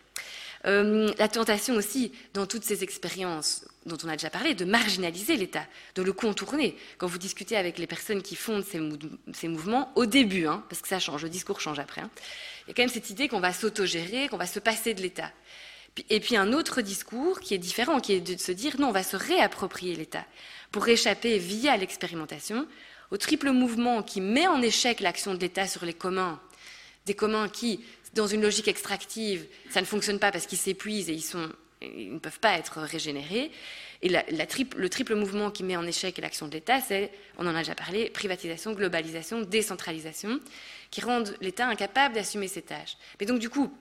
Euh, 0.66 1.14
la 1.18 1.28
tentation 1.28 1.76
aussi, 1.76 2.12
dans 2.34 2.48
toutes 2.48 2.64
ces 2.64 2.84
expériences 2.84 3.66
dont 3.86 3.98
on 4.04 4.10
a 4.10 4.14
déjà 4.14 4.32
parlé, 4.32 4.56
de 4.56 4.66
marginaliser 4.66 5.38
l'État, 5.38 5.66
de 5.94 6.02
le 6.02 6.12
contourner. 6.12 6.76
Quand 6.98 7.06
vous 7.06 7.20
discutez 7.20 7.56
avec 7.56 7.78
les 7.78 7.86
personnes 7.86 8.24
qui 8.24 8.36
fondent 8.36 8.66
ces, 8.66 9.48
mouvements, 9.48 9.92
au 9.96 10.08
début, 10.08 10.48
hein, 10.48 10.64
parce 10.70 10.82
que 10.82 10.88
ça 10.88 11.00
change, 11.00 11.22
le 11.22 11.30
discours 11.30 11.62
change 11.62 11.78
après, 11.78 12.02
hein, 12.02 12.10
il 12.66 12.70
y 12.70 12.72
a 12.72 12.74
quand 12.74 12.82
même 12.82 12.90
cette 12.90 13.12
idée 13.12 13.28
qu'on 13.28 13.40
va 13.40 13.54
s'autogérer, 13.54 14.28
qu'on 14.28 14.38
va 14.38 14.48
se 14.48 14.60
passer 14.60 14.96
de 14.96 15.02
l'État. 15.02 15.32
Et 16.10 16.20
puis 16.20 16.36
un 16.36 16.52
autre 16.52 16.82
discours 16.82 17.40
qui 17.40 17.54
est 17.54 17.60
différent, 17.60 18.00
qui 18.00 18.14
est 18.14 18.22
de 18.22 18.42
se 18.42 18.52
dire 18.52 18.76
non, 18.80 18.90
on 18.90 18.92
va 18.92 19.04
se 19.04 19.16
réapproprier 19.16 19.96
l'État 19.96 20.26
pour 20.72 20.88
échapper 20.88 21.38
via 21.38 21.78
l'expérimentation 21.78 22.68
au 23.12 23.18
triple 23.18 23.52
mouvement 23.52 24.04
qui 24.04 24.20
met 24.20 24.48
en 24.48 24.62
échec 24.62 25.00
l'action 25.00 25.34
de 25.34 25.40
l'État 25.40 25.68
sur 25.68 25.86
les 25.86 25.94
communs, 25.94 26.42
des 27.06 27.14
communs 27.14 27.48
qui, 27.48 27.80
dans 28.16 28.28
une 28.28 28.42
logique 28.42 28.68
extractive, 28.68 29.46
ça 29.70 29.82
ne 29.82 29.86
fonctionne 29.86 30.20
pas 30.20 30.32
parce 30.32 30.48
qu'ils 30.48 30.58
s'épuisent 30.58 31.10
et 31.10 31.14
ils, 31.82 32.14
ne 32.14 32.20
peuvent 32.20 32.40
pas 32.40 32.58
être 32.58 32.80
régénérés. 32.80 33.52
Et 34.02 34.10
le 34.10 34.88
triple 34.88 35.16
mouvement 35.16 35.52
qui 35.52 35.64
met 35.64 35.76
en 35.76 35.86
échec 35.86 36.18
l'action 36.18 36.48
de 36.48 36.54
l'État, 36.54 36.80
c'est, 36.82 37.12
on 37.38 37.46
en 37.46 37.56
a 37.56 37.60
déjà 37.60 37.76
parlé, 37.76 38.10
privatisation, 38.10 38.74
globalisation, 38.74 39.42
décentralisation, 39.42 40.40
qui 40.92 41.02
rendent 41.02 41.36
l'État 41.42 41.68
incapable 41.68 42.16
d'assumer 42.16 42.48
ses 42.48 42.62
tâches. 42.62 42.98
Mais 43.20 43.26
donc, 43.26 43.40
du 43.40 43.50
coup, 43.50 43.74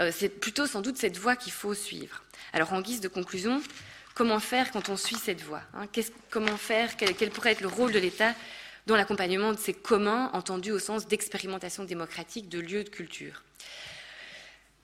euh, 0.00 0.10
c'est 0.14 0.28
plutôt 0.28 0.66
sans 0.66 0.80
doute 0.80 0.96
cette 0.96 1.16
voie 1.16 1.36
qu'il 1.36 1.52
faut 1.52 1.74
suivre. 1.74 2.22
Alors, 2.52 2.72
en 2.72 2.80
guise 2.80 3.00
de 3.00 3.08
conclusion, 3.08 3.62
comment 4.14 4.40
faire 4.40 4.70
quand 4.72 4.88
on 4.88 4.96
suit 4.96 5.16
cette 5.16 5.42
voie 5.42 5.62
hein? 5.74 5.86
Comment 6.30 6.56
faire? 6.56 6.96
Quel 6.96 7.30
pourrait 7.30 7.52
être 7.52 7.60
le 7.60 7.68
rôle 7.68 7.92
de 7.92 7.98
l'État 7.98 8.34
dans 8.86 8.96
l'accompagnement 8.96 9.52
de 9.52 9.58
ces 9.58 9.74
communs 9.74 10.30
entendus 10.32 10.72
au 10.72 10.78
sens 10.78 11.06
d'expérimentation 11.06 11.84
démocratique 11.84 12.48
de 12.48 12.58
lieux 12.58 12.84
de 12.84 12.88
culture. 12.88 13.42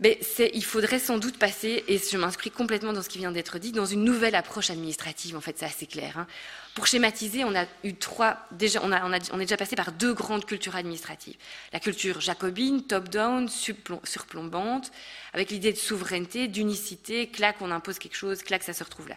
Il 0.01 0.65
faudrait 0.65 1.01
sans 1.01 1.19
doute 1.19 1.39
passer, 1.39 1.83
et 1.89 1.99
je 1.99 2.17
m'inscris 2.17 2.53
complètement 2.53 2.93
dans 2.93 3.03
ce 3.03 3.09
qui 3.09 3.19
vient 3.19 3.33
d'être 3.33 3.59
dit, 3.59 3.73
dans 3.73 3.85
une 3.85 4.05
nouvelle 4.05 4.37
approche 4.37 4.71
administrative, 4.71 5.37
en 5.37 5.41
fait, 5.41 5.59
c'est 5.59 5.67
assez 5.67 5.87
clair. 5.87 6.19
Hein. 6.19 6.29
Pour 6.77 6.87
schématiser, 6.87 7.43
on 7.43 7.53
a 7.57 7.65
eu 7.83 7.95
trois, 7.95 8.47
déjà, 8.53 8.79
on, 8.85 8.93
a, 8.93 9.05
on, 9.09 9.41
est 9.41 9.45
déjà 9.45 9.57
passé 9.57 9.75
par 9.75 9.91
deux 9.91 10.15
grandes 10.15 10.45
cultures 10.45 10.77
administratives. 10.77 11.35
La 11.73 11.81
culture 11.81 12.21
jacobine, 12.21 12.85
top-down, 12.85 13.49
surplombante, 13.49 14.93
avec 15.33 15.51
l'idée 15.51 15.73
de 15.73 15.79
souveraineté, 15.79 16.47
d'unicité, 16.47 17.27
clac, 17.27 17.57
on 17.61 17.73
impose 17.73 17.99
quelque 17.99 18.17
chose, 18.17 18.45
clac, 18.45 18.63
ça 18.63 18.75
se 18.75 18.85
retrouve 18.85 19.09
là. 19.09 19.17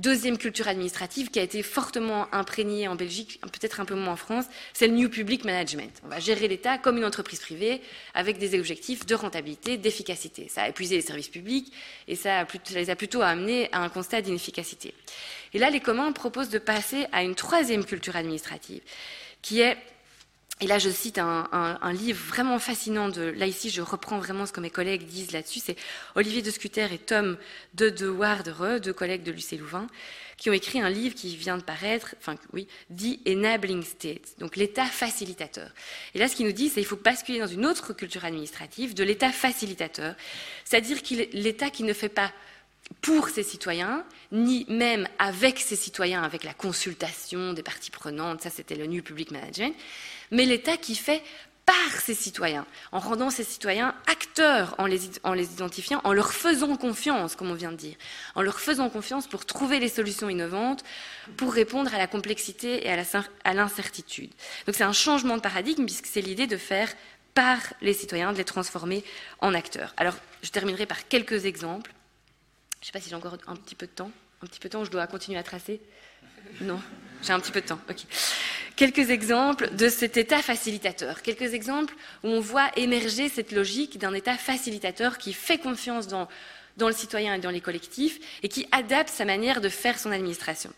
Deuxième 0.00 0.38
culture 0.38 0.66
administrative 0.66 1.30
qui 1.30 1.38
a 1.38 1.42
été 1.42 1.62
fortement 1.62 2.26
imprégnée 2.32 2.88
en 2.88 2.94
Belgique, 2.94 3.38
peut-être 3.42 3.80
un 3.80 3.84
peu 3.84 3.94
moins 3.94 4.14
en 4.14 4.16
France, 4.16 4.46
c'est 4.72 4.86
le 4.86 4.94
New 4.94 5.10
Public 5.10 5.44
Management. 5.44 5.92
On 6.06 6.08
va 6.08 6.20
gérer 6.20 6.48
l'État 6.48 6.78
comme 6.78 6.96
une 6.96 7.04
entreprise 7.04 7.38
privée 7.38 7.82
avec 8.14 8.38
des 8.38 8.58
objectifs 8.58 9.04
de 9.04 9.14
rentabilité, 9.14 9.76
d'efficacité. 9.76 10.48
Ça 10.48 10.62
a 10.62 10.68
épuisé 10.70 10.96
les 10.96 11.02
services 11.02 11.28
publics 11.28 11.70
et 12.08 12.16
ça, 12.16 12.46
les 12.74 12.88
a 12.88 12.96
plutôt 12.96 13.20
amenés 13.20 13.68
à 13.72 13.80
un 13.80 13.90
constat 13.90 14.22
d'inefficacité. 14.22 14.94
Et 15.52 15.58
là, 15.58 15.68
les 15.68 15.80
communs 15.80 16.12
proposent 16.12 16.48
de 16.48 16.58
passer 16.58 17.06
à 17.12 17.22
une 17.22 17.34
troisième 17.34 17.84
culture 17.84 18.16
administrative 18.16 18.80
qui 19.42 19.60
est 19.60 19.76
et 20.62 20.66
là, 20.66 20.78
je 20.78 20.90
cite 20.90 21.18
un, 21.18 21.92
livre 21.92 22.22
vraiment 22.28 22.58
fascinant. 22.58 23.08
De, 23.08 23.22
là, 23.22 23.46
ici, 23.46 23.70
je 23.70 23.80
reprends 23.80 24.18
vraiment 24.18 24.44
ce 24.44 24.52
que 24.52 24.60
mes 24.60 24.70
collègues 24.70 25.06
disent 25.06 25.32
là-dessus. 25.32 25.60
C'est 25.64 25.76
Olivier 26.14 26.42
de 26.42 26.50
Scuter 26.50 26.86
et 26.92 26.98
Tom 26.98 27.38
de 27.74 27.88
De 27.88 28.08
Wardere, 28.08 28.78
deux 28.78 28.92
collègues 28.92 29.22
de 29.22 29.32
l'UC 29.32 29.58
Louvain, 29.58 29.86
qui 30.36 30.50
ont 30.50 30.52
écrit 30.52 30.80
un 30.80 30.90
livre 30.90 31.14
qui 31.14 31.34
vient 31.34 31.56
de 31.56 31.62
paraître, 31.62 32.14
enfin, 32.18 32.34
oui, 32.52 32.68
dit 32.90 33.20
Enabling 33.26 33.82
State, 33.82 34.38
donc 34.38 34.56
l'État 34.56 34.84
facilitateur. 34.84 35.70
Et 36.14 36.18
là, 36.18 36.28
ce 36.28 36.36
qu'il 36.36 36.44
nous 36.44 36.52
dit, 36.52 36.68
c'est 36.68 36.76
qu'il 36.76 36.86
faut 36.86 36.96
basculer 36.96 37.38
dans 37.38 37.46
une 37.46 37.64
autre 37.64 37.94
culture 37.94 38.26
administrative 38.26 38.92
de 38.92 39.04
l'État 39.04 39.32
facilitateur, 39.32 40.14
c'est-à-dire 40.64 40.98
l'État 41.32 41.70
qui 41.70 41.84
ne 41.84 41.92
fait 41.94 42.10
pas 42.10 42.32
pour 43.00 43.28
ses 43.28 43.42
citoyens, 43.42 44.04
ni 44.30 44.66
même 44.68 45.08
avec 45.18 45.58
ses 45.58 45.76
citoyens, 45.76 46.22
avec 46.22 46.44
la 46.44 46.54
consultation 46.54 47.52
des 47.52 47.62
parties 47.62 47.90
prenantes, 47.90 48.42
ça 48.42 48.50
c'était 48.50 48.74
le 48.74 48.86
New 48.86 49.02
Public 49.02 49.30
Management, 49.30 49.74
mais 50.30 50.44
l'État 50.44 50.76
qui 50.76 50.94
fait 50.94 51.22
par 51.66 52.00
ses 52.00 52.14
citoyens, 52.14 52.66
en 52.90 52.98
rendant 52.98 53.30
ses 53.30 53.44
citoyens 53.44 53.94
acteurs, 54.08 54.74
en 54.78 54.86
les, 54.86 55.06
identifiant, 55.52 56.00
en 56.02 56.12
leur 56.12 56.32
faisant 56.32 56.76
confiance, 56.76 57.36
comme 57.36 57.50
on 57.50 57.54
vient 57.54 57.70
de 57.70 57.76
dire, 57.76 57.94
en 58.34 58.42
leur 58.42 58.58
faisant 58.58 58.90
confiance 58.90 59.28
pour 59.28 59.46
trouver 59.46 59.78
les 59.78 59.88
solutions 59.88 60.28
innovantes, 60.28 60.82
pour 61.36 61.52
répondre 61.52 61.94
à 61.94 61.98
la 61.98 62.08
complexité 62.08 62.86
et 62.86 62.90
à 62.90 63.54
l'incertitude. 63.54 64.32
Donc 64.66 64.74
c'est 64.74 64.84
un 64.84 64.92
changement 64.92 65.36
de 65.36 65.42
paradigme, 65.42 65.84
puisque 65.84 66.06
c'est 66.06 66.20
l'idée 66.20 66.48
de 66.48 66.56
faire 66.56 66.92
par 67.34 67.58
les 67.80 67.92
citoyens, 67.92 68.32
de 68.32 68.38
les 68.38 68.44
transformer 68.44 69.04
en 69.38 69.54
acteurs. 69.54 69.94
Alors, 69.96 70.16
je 70.42 70.50
terminerai 70.50 70.86
par 70.86 71.06
quelques 71.06 71.44
exemples. 71.44 71.92
Je 72.80 72.84
ne 72.84 72.86
sais 72.86 72.92
pas 72.92 73.00
si 73.00 73.10
j'ai 73.10 73.16
encore 73.16 73.36
un 73.46 73.56
petit 73.56 73.74
peu 73.74 73.86
de 73.86 73.92
temps. 73.92 74.10
Un 74.42 74.46
petit 74.46 74.58
peu 74.58 74.68
de 74.68 74.72
temps, 74.72 74.84
je 74.84 74.90
dois 74.90 75.06
continuer 75.06 75.38
à 75.38 75.42
tracer 75.42 75.80
Non 76.60 76.80
j'ai 77.22 77.34
un 77.34 77.40
petit 77.40 77.52
peu 77.52 77.60
de 77.60 77.66
temps. 77.66 77.78
Quelques 78.76 79.10
exemples 79.10 79.74
de 79.74 79.90
cet 79.90 80.16
état 80.16 80.40
facilitateur. 80.40 81.20
Quelques 81.20 81.52
exemples 81.52 81.94
où 82.24 82.28
on 82.28 82.40
voit 82.40 82.70
émerger 82.76 83.28
cette 83.28 83.52
logique 83.52 83.98
d'un 83.98 84.14
état 84.14 84.38
facilitateur 84.38 85.18
qui 85.18 85.34
fait 85.34 85.58
confiance 85.58 86.08
dans 86.08 86.28
dans 86.76 86.88
le 86.88 86.94
citoyen 86.94 87.34
et 87.34 87.38
dans 87.38 87.50
les 87.50 87.60
collectifs, 87.60 88.18
et 88.42 88.48
qui 88.48 88.66
adapte 88.72 89.10
sa 89.10 89.24
manière 89.24 89.60
de 89.60 89.68
faire 89.68 89.98
son 89.98 90.10
administration. 90.10 90.72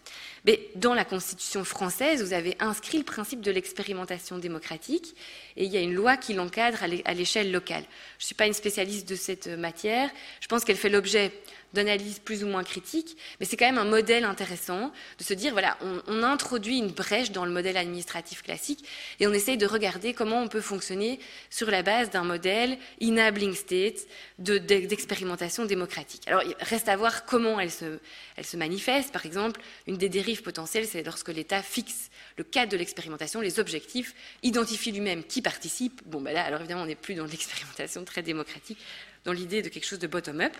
Mais 0.44 0.68
dans 0.74 0.94
la 0.94 1.04
Constitution 1.04 1.64
française, 1.64 2.22
vous 2.22 2.32
avez 2.32 2.56
inscrit 2.58 2.98
le 2.98 3.04
principe 3.04 3.40
de 3.40 3.50
l'expérimentation 3.50 4.38
démocratique, 4.38 5.14
et 5.56 5.64
il 5.64 5.70
y 5.70 5.76
a 5.76 5.80
une 5.80 5.94
loi 5.94 6.16
qui 6.16 6.34
l'encadre 6.34 6.78
à 6.82 7.14
l'échelle 7.14 7.52
locale. 7.52 7.84
Je 8.18 8.24
ne 8.24 8.26
suis 8.26 8.34
pas 8.34 8.46
une 8.46 8.52
spécialiste 8.52 9.08
de 9.08 9.14
cette 9.14 9.46
matière, 9.46 10.10
je 10.40 10.48
pense 10.48 10.64
qu'elle 10.64 10.76
fait 10.76 10.88
l'objet 10.88 11.32
d'analyse 11.72 12.18
plus 12.18 12.44
ou 12.44 12.46
moins 12.46 12.64
critique, 12.64 13.16
mais 13.40 13.46
c'est 13.46 13.56
quand 13.56 13.66
même 13.66 13.78
un 13.78 13.84
modèle 13.84 14.24
intéressant 14.24 14.92
de 15.18 15.24
se 15.24 15.34
dire, 15.34 15.52
voilà, 15.52 15.76
on, 16.06 16.22
introduit 16.22 16.78
une 16.78 16.90
brèche 16.90 17.32
dans 17.32 17.44
le 17.44 17.50
modèle 17.50 17.76
administratif 17.76 18.42
classique 18.42 18.84
et 19.18 19.26
on 19.26 19.32
essaye 19.32 19.56
de 19.56 19.66
regarder 19.66 20.14
comment 20.14 20.40
on 20.40 20.48
peut 20.48 20.60
fonctionner 20.60 21.18
sur 21.50 21.70
la 21.70 21.82
base 21.82 22.10
d'un 22.10 22.22
modèle 22.22 22.78
enabling 23.02 23.54
state 23.54 24.06
d'expérimentation 24.38 25.64
démocratique. 25.64 26.22
Alors, 26.26 26.42
il 26.44 26.54
reste 26.60 26.88
à 26.88 26.96
voir 26.96 27.24
comment 27.26 27.58
elle 27.58 27.70
se, 27.70 27.98
elle 28.36 28.44
se 28.44 28.56
manifeste. 28.56 29.12
Par 29.12 29.26
exemple, 29.26 29.60
une 29.86 29.96
des 29.96 30.08
dérives 30.08 30.42
potentielles, 30.42 30.86
c'est 30.86 31.02
lorsque 31.02 31.28
l'État 31.28 31.62
fixe 31.62 32.10
le 32.36 32.44
cadre 32.44 32.72
de 32.72 32.76
l'expérimentation, 32.76 33.40
les 33.40 33.60
objectifs, 33.60 34.14
identifie 34.42 34.92
lui-même 34.92 35.24
qui 35.24 35.42
participe. 35.42 36.02
Bon, 36.06 36.20
ben 36.20 36.32
là, 36.32 36.44
alors 36.44 36.60
évidemment, 36.60 36.82
on 36.82 36.86
n'est 36.86 36.94
plus 36.94 37.14
dans 37.14 37.26
l'expérimentation 37.26 38.04
très 38.04 38.22
démocratique, 38.22 38.78
dans 39.24 39.32
l'idée 39.32 39.62
de 39.62 39.68
quelque 39.68 39.86
chose 39.86 39.98
de 39.98 40.06
bottom-up. 40.06 40.52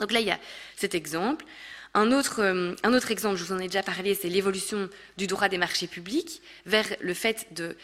Donc 0.00 0.12
là, 0.12 0.20
il 0.20 0.26
y 0.26 0.30
a 0.30 0.38
cet 0.76 0.94
exemple. 0.94 1.44
Un 1.94 2.12
autre, 2.12 2.40
euh, 2.42 2.74
un 2.82 2.92
autre, 2.92 3.10
exemple, 3.10 3.36
je 3.36 3.44
vous 3.44 3.52
en 3.52 3.58
ai 3.58 3.66
déjà 3.66 3.82
parlé, 3.82 4.14
c'est 4.14 4.28
l'évolution 4.28 4.90
du 5.16 5.26
droit 5.26 5.48
des 5.48 5.56
marchés 5.56 5.86
publics 5.86 6.42
vers 6.66 6.86
le 7.00 7.14
fait 7.14 7.48
de, 7.54 7.76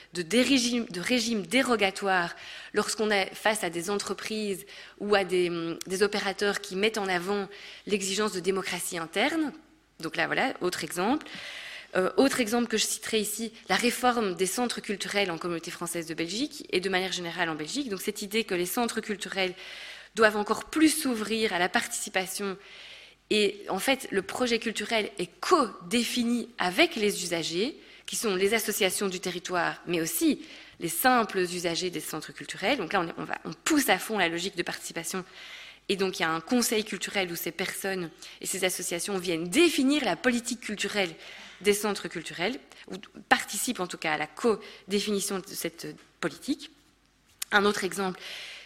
régimes, 0.93 1.47
dérogatoires 1.47 2.37
lorsqu'on 2.75 3.11
est 3.11 3.35
face 3.35 3.65
à 3.65 3.71
des 3.71 3.89
entreprises 3.89 4.67
ou 5.01 5.15
à 5.15 5.25
des, 5.25 5.49
hum, 5.49 5.79
des 5.87 6.03
opérateurs 6.03 6.61
qui 6.61 6.77
mettent 6.77 6.99
en 6.99 7.09
avant 7.09 7.49
l'exigence 7.87 8.33
de 8.33 8.41
démocratie 8.41 8.99
interne. 8.99 9.53
Donc 10.01 10.17
là, 10.17 10.27
voilà, 10.27 10.53
autre 10.61 10.85
exemple. 10.85 11.27
Euh, 11.97 12.11
autre 12.17 12.41
exemple 12.41 12.67
que 12.67 12.77
je 12.77 12.85
citerai 12.87 13.21
ici, 13.21 13.53
la 13.69 13.77
réforme 13.77 14.35
des 14.35 14.47
centres 14.47 14.81
culturels 14.81 15.31
en 15.31 15.39
communauté 15.39 15.71
française 15.71 16.07
de 16.07 16.15
Belgique 16.15 16.67
et 16.71 16.81
de 16.81 16.89
manière 16.89 17.13
générale 17.13 17.49
en 17.49 17.55
Belgique. 17.55 17.89
Donc 17.89 18.03
cette 18.03 18.21
idée 18.21 18.45
que 18.45 18.55
les 18.55 18.67
centres 18.67 19.01
culturels 19.01 19.55
doivent 20.15 20.37
encore 20.37 20.65
plus 20.65 20.89
s'ouvrir 20.89 21.53
à 21.53 21.59
la 21.59 21.69
participation. 21.69 22.57
Et 23.31 23.65
en 23.69 23.79
fait, 23.79 24.07
le 24.11 24.23
projet 24.23 24.59
culturel 24.59 25.11
est 25.19 25.31
co-défini 25.41 26.49
avec 26.59 26.97
les 26.97 27.25
usagers, 27.25 27.79
qui 28.07 28.17
sont 28.17 28.35
les 28.35 28.55
associations 28.55 29.09
du 29.09 29.21
territoire, 29.21 29.83
mais 29.87 30.01
aussi 30.01 30.45
les 30.81 30.89
simples 30.89 31.39
usagers 31.39 31.91
des 31.91 32.01
centres 32.01 32.33
culturels. 32.33 32.79
Donc 32.79 32.93
là, 32.93 33.07
on, 33.45 33.53
pousse 33.53 33.89
à 33.89 33.99
fond 33.99 34.19
la 34.19 34.29
logique 34.29 34.57
de 34.57 34.63
participation. 34.63 35.25
Et 35.89 35.97
donc, 35.97 36.19
il 36.19 36.23
y 36.23 36.25
a 36.25 36.31
un 36.31 36.41
conseil 36.41 36.85
culturel 36.85 37.31
où 37.31 37.37
ces 37.37 37.53
personnes 37.53 38.11
et 38.41 38.47
ces 38.47 38.65
associations 38.65 39.19
viennent 39.19 39.49
définir 39.49 40.05
la 40.05 40.17
politique 40.17 40.61
culturelle 40.61 41.15
des 41.61 41.75
centres 41.75 42.09
culturels, 42.09 42.59
ou 42.91 42.97
participent 43.29 43.81
en 43.81 43.87
tout 43.87 43.97
cas 43.97 44.13
à 44.13 44.19
la 44.19 44.27
co-définition 44.27 45.39
de 45.39 45.47
cette 45.49 45.97
politique. 46.21 46.71
Un 47.53 47.65
autre 47.65 47.85
exemple, 47.85 48.21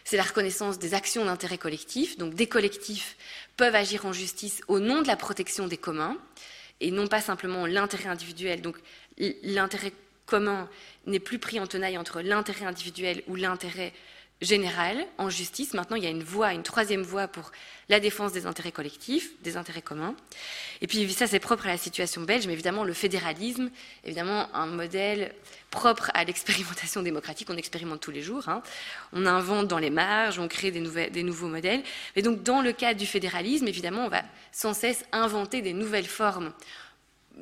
c'est 0.08 0.16
la 0.16 0.22
reconnaissance 0.22 0.78
des 0.78 0.94
actions 0.94 1.26
d'intérêt 1.26 1.58
collectif. 1.58 2.16
Donc 2.16 2.32
des 2.32 2.46
collectifs 2.46 3.18
peuvent 3.58 3.74
agir 3.74 4.06
en 4.06 4.14
justice 4.14 4.62
au 4.66 4.78
nom 4.78 5.02
de 5.02 5.06
la 5.06 5.16
protection 5.16 5.68
des 5.68 5.76
communs 5.76 6.16
et 6.80 6.90
non 6.90 7.08
pas 7.08 7.20
simplement 7.20 7.66
l'intérêt 7.66 8.08
individuel. 8.08 8.62
Donc 8.62 8.78
l'intérêt 9.42 9.92
commun 10.24 10.66
n'est 11.04 11.20
plus 11.20 11.38
pris 11.38 11.60
en 11.60 11.66
tenaille 11.66 11.98
entre 11.98 12.22
l'intérêt 12.22 12.64
individuel 12.64 13.22
ou 13.26 13.36
l'intérêt 13.36 13.92
général 14.40 15.04
en 15.18 15.30
justice. 15.30 15.74
Maintenant, 15.74 15.96
il 15.96 16.04
y 16.04 16.06
a 16.06 16.10
une 16.10 16.22
voie, 16.22 16.52
une 16.52 16.62
troisième 16.62 17.02
voie 17.02 17.26
pour 17.26 17.50
la 17.88 18.00
défense 18.00 18.32
des 18.32 18.46
intérêts 18.46 18.70
collectifs, 18.70 19.30
des 19.42 19.56
intérêts 19.56 19.82
communs. 19.82 20.14
Et 20.80 20.86
puis 20.86 21.10
ça, 21.12 21.26
c'est 21.26 21.40
propre 21.40 21.66
à 21.66 21.70
la 21.70 21.78
situation 21.78 22.22
belge, 22.22 22.46
mais 22.46 22.52
évidemment, 22.52 22.84
le 22.84 22.92
fédéralisme, 22.92 23.70
évidemment, 24.04 24.48
un 24.54 24.66
modèle 24.66 25.34
propre 25.70 26.10
à 26.14 26.24
l'expérimentation 26.24 27.02
démocratique. 27.08 27.48
On 27.50 27.56
expérimente 27.56 28.00
tous 28.00 28.12
les 28.12 28.22
jours. 28.22 28.48
Hein. 28.48 28.62
On 29.12 29.26
invente 29.26 29.66
dans 29.66 29.78
les 29.78 29.90
marges, 29.90 30.38
on 30.38 30.46
crée 30.46 30.70
des, 30.70 31.10
des 31.10 31.22
nouveaux 31.22 31.48
modèles. 31.48 31.82
Et 32.14 32.22
donc, 32.22 32.42
dans 32.42 32.62
le 32.62 32.72
cadre 32.72 32.98
du 32.98 33.06
fédéralisme, 33.06 33.66
évidemment, 33.66 34.04
on 34.04 34.08
va 34.08 34.22
sans 34.52 34.74
cesse 34.74 35.04
inventer 35.12 35.62
des 35.62 35.72
nouvelles 35.72 36.06
formes 36.06 36.52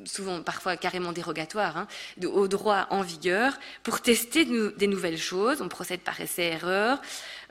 souvent 0.05 0.41
parfois 0.41 0.77
carrément 0.77 1.11
dérogatoire, 1.11 1.77
hein, 1.77 1.87
au 2.23 2.47
droit 2.47 2.87
en 2.89 3.01
vigueur, 3.01 3.57
pour 3.83 4.01
tester 4.01 4.45
des 4.45 4.87
nouvelles 4.87 5.17
choses. 5.17 5.61
On 5.61 5.69
procède 5.69 6.01
par 6.01 6.19
essai-erreur. 6.19 7.01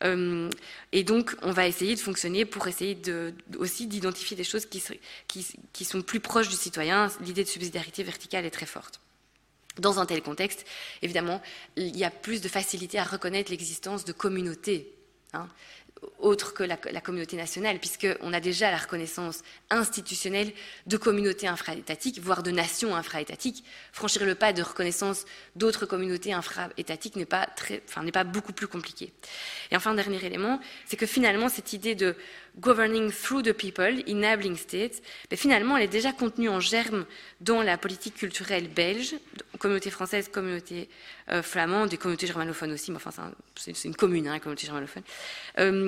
Euh, 0.04 0.50
et 0.92 1.04
donc, 1.04 1.34
on 1.42 1.52
va 1.52 1.66
essayer 1.66 1.94
de 1.94 2.00
fonctionner 2.00 2.44
pour 2.44 2.66
essayer 2.66 3.00
aussi 3.58 3.86
d'identifier 3.86 4.36
des 4.36 4.44
choses 4.44 4.66
qui, 4.66 5.84
sont 5.84 6.02
plus 6.02 6.20
proches 6.20 6.48
du 6.48 6.56
citoyen. 6.56 7.08
L'idée 7.20 7.44
de 7.44 7.48
subsidiarité 7.48 8.02
verticale 8.02 8.44
est 8.44 8.50
très 8.50 8.66
forte. 8.66 9.00
Dans 9.78 9.98
un 10.00 10.06
tel 10.06 10.22
contexte, 10.22 10.64
évidemment, 11.02 11.42
il 11.76 11.96
y 11.96 12.04
a 12.04 12.10
plus 12.10 12.40
de 12.40 12.48
facilité 12.48 12.98
à 12.98 13.04
reconnaître 13.04 13.50
l'existence 13.50 14.04
de 14.04 14.12
communautés. 14.12 14.90
Hein 15.34 15.48
autre 16.18 16.54
que 16.54 16.62
la, 16.62 16.76
communauté 16.76 17.36
nationale, 17.36 17.78
puisqu'on 17.78 18.32
a 18.32 18.40
déjà 18.40 18.70
la 18.70 18.78
reconnaissance 18.78 19.42
institutionnelle 19.70 20.52
de 20.86 20.96
communautés 20.96 21.46
infra-étatiques, 21.46 22.20
voire 22.20 22.42
de 22.42 22.50
nations 22.50 22.94
infra-étatiques. 22.96 23.64
Franchir 23.92 24.24
le 24.24 24.34
pas 24.34 24.52
de 24.52 24.62
reconnaissance 24.62 25.24
d'autres 25.54 25.86
communautés 25.86 26.32
infra-étatiques 26.32 27.16
n'est 27.16 27.26
pas, 27.26 27.48
enfin, 27.88 28.06
pas 28.10 28.24
beaucoup 28.24 28.52
plus 28.52 28.66
compliqué. 28.66 29.12
Et 29.70 29.76
enfin, 29.76 29.94
dernier 29.94 30.24
élément, 30.24 30.60
c'est 30.86 30.96
que 30.96 31.06
finalement, 31.06 31.48
cette 31.48 31.72
idée 31.72 31.94
de 31.94 32.16
governing 32.58 33.10
through 33.12 33.42
the 33.42 33.52
people, 33.52 34.02
enabling 34.08 34.56
states, 34.56 35.02
ben, 35.30 35.36
finalement, 35.36 35.76
elle 35.76 35.84
est 35.84 35.88
déjà 35.88 36.12
contenue 36.12 36.48
en 36.48 36.60
germe 36.60 37.04
dans 37.40 37.62
la 37.62 37.76
politique 37.76 38.14
culturelle 38.14 38.68
belge, 38.68 39.16
communauté 39.58 39.90
française, 39.90 40.28
communauté 40.28 40.88
euh, 41.30 41.42
flamande 41.42 41.92
et 41.92 41.96
communauté 41.96 42.26
germanophone 42.26 42.72
aussi, 42.72 42.90
mais 42.90 42.96
enfin, 43.04 43.32
c'est 43.56 43.84
une 43.84 43.96
commune, 43.96 44.28
hein, 44.28 44.38
communauté 44.38 44.66
germanophone. 44.66 45.02
Euh, 45.58 45.85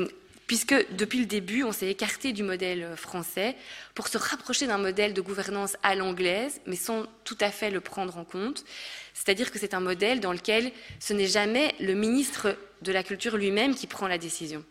puisque 0.49 0.75
depuis 0.97 1.21
le 1.21 1.27
début, 1.27 1.63
on 1.63 1.73
s'est 1.73 1.91
écarté 1.91 2.33
du 2.33 2.43
modèle 2.43 2.97
français 2.97 3.55
pour 3.95 4.09
se 4.09 4.17
rapprocher 4.17 4.67
d'un 4.67 4.79
modèle 4.79 5.13
de 5.13 5.21
gouvernance 5.21 5.77
à 5.83 5.95
l'anglaise, 5.95 6.61
mais 6.67 6.75
sans 6.75 7.05
tout 7.25 7.37
à 7.41 7.51
fait 7.51 7.71
le 7.71 7.81
prendre 7.81 8.17
en 8.17 8.25
compte. 8.25 8.65
C'est-à-dire 9.13 9.53
que 9.53 9.59
c'est 9.59 9.75
un 9.75 9.81
modèle 9.81 10.21
dans 10.21 10.33
lequel 10.33 10.73
ce 11.01 11.13
n'est 11.13 11.27
jamais 11.27 11.75
le 11.81 11.93
ministre 11.95 12.57
de 12.81 12.93
la 12.93 13.03
Culture 13.03 13.37
lui-même 13.37 13.75
qui 13.75 13.87
prend 13.87 14.09
la 14.09 14.17
décision. 14.17 14.65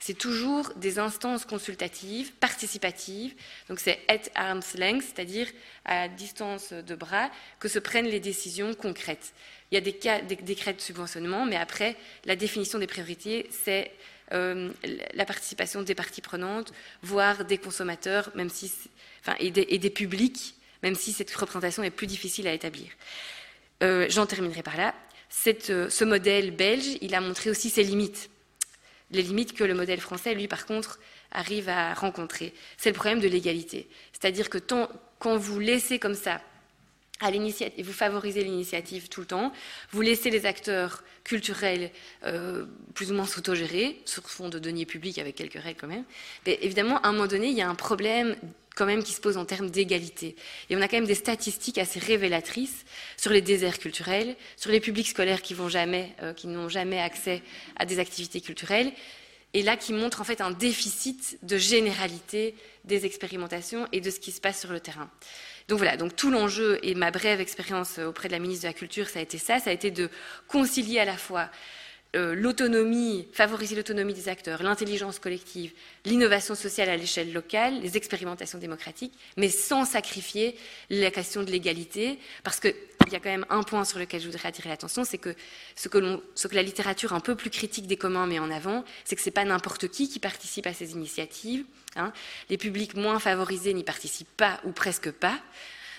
C'est 0.00 0.18
toujours 0.18 0.72
des 0.76 0.98
instances 0.98 1.44
consultatives, 1.44 2.32
participatives, 2.32 3.34
donc 3.68 3.78
c'est 3.78 4.00
at 4.08 4.22
arm's 4.34 4.74
length, 4.74 5.04
c'est-à-dire 5.04 5.46
à 5.84 6.08
distance 6.08 6.72
de 6.72 6.94
bras, 6.94 7.30
que 7.60 7.68
se 7.68 7.78
prennent 7.78 8.08
les 8.08 8.18
décisions 8.18 8.74
concrètes. 8.74 9.34
Il 9.70 9.74
y 9.74 9.78
a 9.78 9.80
des, 9.80 9.96
des 10.26 10.42
décrets 10.42 10.72
de 10.72 10.80
subventionnement, 10.80 11.44
mais 11.44 11.56
après, 11.56 11.96
la 12.24 12.34
définition 12.34 12.78
des 12.78 12.86
priorités, 12.86 13.46
c'est 13.50 13.92
euh, 14.32 14.70
la 15.14 15.24
participation 15.24 15.82
des 15.82 15.94
parties 15.94 16.20
prenantes, 16.20 16.72
voire 17.02 17.44
des 17.44 17.58
consommateurs, 17.58 18.30
même 18.34 18.48
si, 18.48 18.72
enfin, 19.20 19.36
et, 19.40 19.50
des, 19.50 19.90
publics, 19.90 20.54
même 20.82 20.94
si 20.94 21.12
cette 21.12 21.34
représentation 21.34 21.82
est 21.82 21.90
plus 21.90 22.06
difficile 22.06 22.46
à 22.46 22.52
établir. 22.52 22.88
Euh, 23.82 24.06
j'en 24.08 24.26
terminerai 24.26 24.62
par 24.62 24.76
là. 24.76 24.94
Euh, 25.70 25.90
ce 25.90 26.04
modèle 26.04 26.50
belge, 26.50 26.98
il 27.00 27.14
a 27.14 27.20
montré 27.20 27.50
aussi 27.50 27.70
ses 27.70 27.82
limites. 27.82 28.30
Les 29.10 29.22
limites 29.22 29.54
que 29.54 29.64
le 29.64 29.74
modèle 29.74 30.00
français, 30.00 30.34
lui, 30.34 30.48
par 30.48 30.66
contre, 30.66 31.00
arrive 31.32 31.68
à 31.68 31.94
rencontrer. 31.94 32.54
C'est 32.76 32.90
le 32.90 32.94
problème 32.94 33.20
de 33.20 33.28
l'égalité. 33.28 33.88
C'est-à-dire 34.12 34.50
que 34.50 34.58
tant, 34.58 34.88
quand 35.18 35.36
vous 35.36 35.58
laissez 35.58 35.98
comme 35.98 36.14
ça 36.14 36.40
vous 37.20 37.92
favorisez 37.92 38.44
l'initiative 38.44 39.08
tout 39.08 39.20
le 39.20 39.26
temps, 39.26 39.52
vous 39.92 40.00
laissez 40.00 40.30
les 40.30 40.46
acteurs 40.46 41.02
culturels 41.24 41.90
euh, 42.24 42.64
plus 42.94 43.10
ou 43.10 43.14
moins 43.14 43.26
s'autogérer, 43.26 44.00
sur 44.04 44.28
fond 44.28 44.48
de 44.48 44.58
deniers 44.58 44.86
publics 44.86 45.18
avec 45.18 45.36
quelques 45.36 45.60
règles 45.60 45.78
quand 45.80 45.88
même. 45.88 46.04
Mais 46.46 46.58
évidemment, 46.62 47.00
à 47.02 47.08
un 47.08 47.12
moment 47.12 47.26
donné, 47.26 47.48
il 47.48 47.56
y 47.56 47.62
a 47.62 47.68
un 47.68 47.74
problème 47.74 48.36
quand 48.76 48.86
même 48.86 49.02
qui 49.02 49.12
se 49.12 49.20
pose 49.20 49.36
en 49.36 49.44
termes 49.44 49.70
d'égalité. 49.70 50.36
Et 50.70 50.76
on 50.76 50.80
a 50.80 50.88
quand 50.88 50.96
même 50.96 51.06
des 51.06 51.14
statistiques 51.14 51.78
assez 51.78 51.98
révélatrices 51.98 52.84
sur 53.16 53.30
les 53.32 53.42
déserts 53.42 53.78
culturels, 53.78 54.36
sur 54.56 54.70
les 54.70 54.80
publics 54.80 55.08
scolaires 55.08 55.42
qui 55.42 55.54
euh, 55.54 56.32
n'ont 56.44 56.68
jamais 56.68 57.00
accès 57.00 57.42
à 57.76 57.84
des 57.84 57.98
activités 57.98 58.40
culturelles, 58.40 58.92
et 59.52 59.62
là 59.62 59.76
qui 59.76 59.92
montrent 59.92 60.20
en 60.20 60.24
fait 60.24 60.40
un 60.40 60.52
déficit 60.52 61.38
de 61.42 61.58
généralité 61.58 62.54
des 62.84 63.04
expérimentations 63.04 63.88
et 63.92 64.00
de 64.00 64.10
ce 64.10 64.20
qui 64.20 64.32
se 64.32 64.40
passe 64.40 64.60
sur 64.60 64.72
le 64.72 64.80
terrain. 64.80 65.10
Donc 65.70 65.78
voilà, 65.78 65.96
donc 65.96 66.16
tout 66.16 66.32
l'enjeu 66.32 66.80
et 66.82 66.96
ma 66.96 67.12
brève 67.12 67.40
expérience 67.40 68.00
auprès 68.00 68.26
de 68.26 68.32
la 68.32 68.40
ministre 68.40 68.64
de 68.64 68.66
la 68.66 68.74
Culture, 68.74 69.08
ça 69.08 69.20
a 69.20 69.22
été 69.22 69.38
ça, 69.38 69.60
ça 69.60 69.70
a 69.70 69.72
été 69.72 69.92
de 69.92 70.10
concilier 70.48 70.98
à 70.98 71.04
la 71.04 71.16
fois 71.16 71.48
euh, 72.16 72.34
l'autonomie, 72.34 73.28
favoriser 73.32 73.76
l'autonomie 73.76 74.12
des 74.12 74.28
acteurs, 74.28 74.64
l'intelligence 74.64 75.20
collective, 75.20 75.70
l'innovation 76.04 76.56
sociale 76.56 76.88
à 76.88 76.96
l'échelle 76.96 77.32
locale, 77.32 77.80
les 77.82 77.96
expérimentations 77.96 78.58
démocratiques, 78.58 79.12
mais 79.36 79.48
sans 79.48 79.84
sacrifier 79.84 80.56
la 80.90 81.12
question 81.12 81.44
de 81.44 81.52
l'égalité, 81.52 82.18
parce 82.42 82.58
qu'il 82.58 82.74
y 83.12 83.14
a 83.14 83.20
quand 83.20 83.30
même 83.30 83.46
un 83.48 83.62
point 83.62 83.84
sur 83.84 84.00
lequel 84.00 84.20
je 84.20 84.26
voudrais 84.26 84.48
attirer 84.48 84.70
l'attention, 84.70 85.04
c'est 85.04 85.18
que 85.18 85.36
ce 85.76 85.88
que, 85.88 86.20
ce 86.34 86.48
que 86.48 86.56
la 86.56 86.64
littérature 86.64 87.12
un 87.12 87.20
peu 87.20 87.36
plus 87.36 87.50
critique 87.50 87.86
des 87.86 87.96
communs 87.96 88.26
met 88.26 88.40
en 88.40 88.50
avant, 88.50 88.84
c'est 89.04 89.14
que 89.14 89.22
ce 89.22 89.28
n'est 89.28 89.34
pas 89.34 89.44
n'importe 89.44 89.86
qui 89.86 90.08
qui 90.08 90.18
participe 90.18 90.66
à 90.66 90.74
ces 90.74 90.94
initiatives, 90.94 91.64
Hein. 91.96 92.12
Les 92.48 92.58
publics 92.58 92.94
moins 92.94 93.18
favorisés 93.18 93.74
n'y 93.74 93.84
participent 93.84 94.36
pas 94.36 94.60
ou 94.64 94.72
presque 94.72 95.10
pas. 95.10 95.38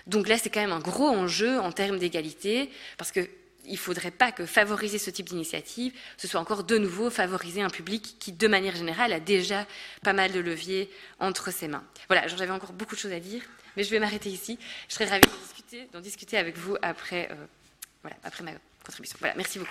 Donc 0.08 0.28
là, 0.28 0.38
c'est 0.38 0.50
quand 0.50 0.62
même 0.62 0.72
un 0.72 0.80
gros 0.80 1.08
enjeu 1.08 1.60
en 1.60 1.72
termes 1.72 2.00
d'égalité, 2.00 2.70
parce 2.98 3.12
qu'il 3.12 3.28
ne 3.68 3.78
faudrait 3.78 4.12
pas 4.12 4.32
que 4.32 4.46
favoriser 4.46 4.98
ce 4.98 5.10
type 5.10 5.30
d'initiative, 5.30 5.94
ce 6.18 6.28
soit 6.28 6.40
encore 6.40 6.64
de 6.64 6.78
nouveau 6.78 7.10
favoriser 7.10 7.62
un 7.62 7.70
public 7.70 8.16
qui, 8.20 8.32
de 8.32 8.48
manière 8.48 8.76
générale, 8.76 9.14
a 9.14 9.20
déjà 9.20 9.68
pas 10.04 10.14
mal 10.14 10.32
de 10.32 10.40
leviers 10.40 10.90
entre 11.20 11.52
ses 11.52 11.68
mains. 11.68 11.84
Voilà, 12.08 12.28
j'avais 12.28 12.52
encore 12.52 12.74
beaucoup 12.74 12.96
de 12.96 13.00
choses 13.00 13.14
à 13.14 13.20
dire, 13.20 13.44
mais 13.78 13.84
je 13.84 13.90
vais 13.92 14.00
m'arrêter 14.00 14.30
ici. 14.30 14.58
Je 14.90 14.96
serais 14.96 15.06
ravie 15.06 15.22
d'en 15.22 15.38
discuter, 15.38 15.88
discuter, 16.02 16.38
avec 16.38 16.58
vous 16.58 16.78
après, 16.82 17.30
euh, 17.32 17.36
voilà, 18.02 18.18
après 18.24 18.44
ma 18.44 18.52
contribution. 18.84 19.18
Voilà, 19.20 19.36
merci 19.36 19.60
beaucoup. 19.60 19.70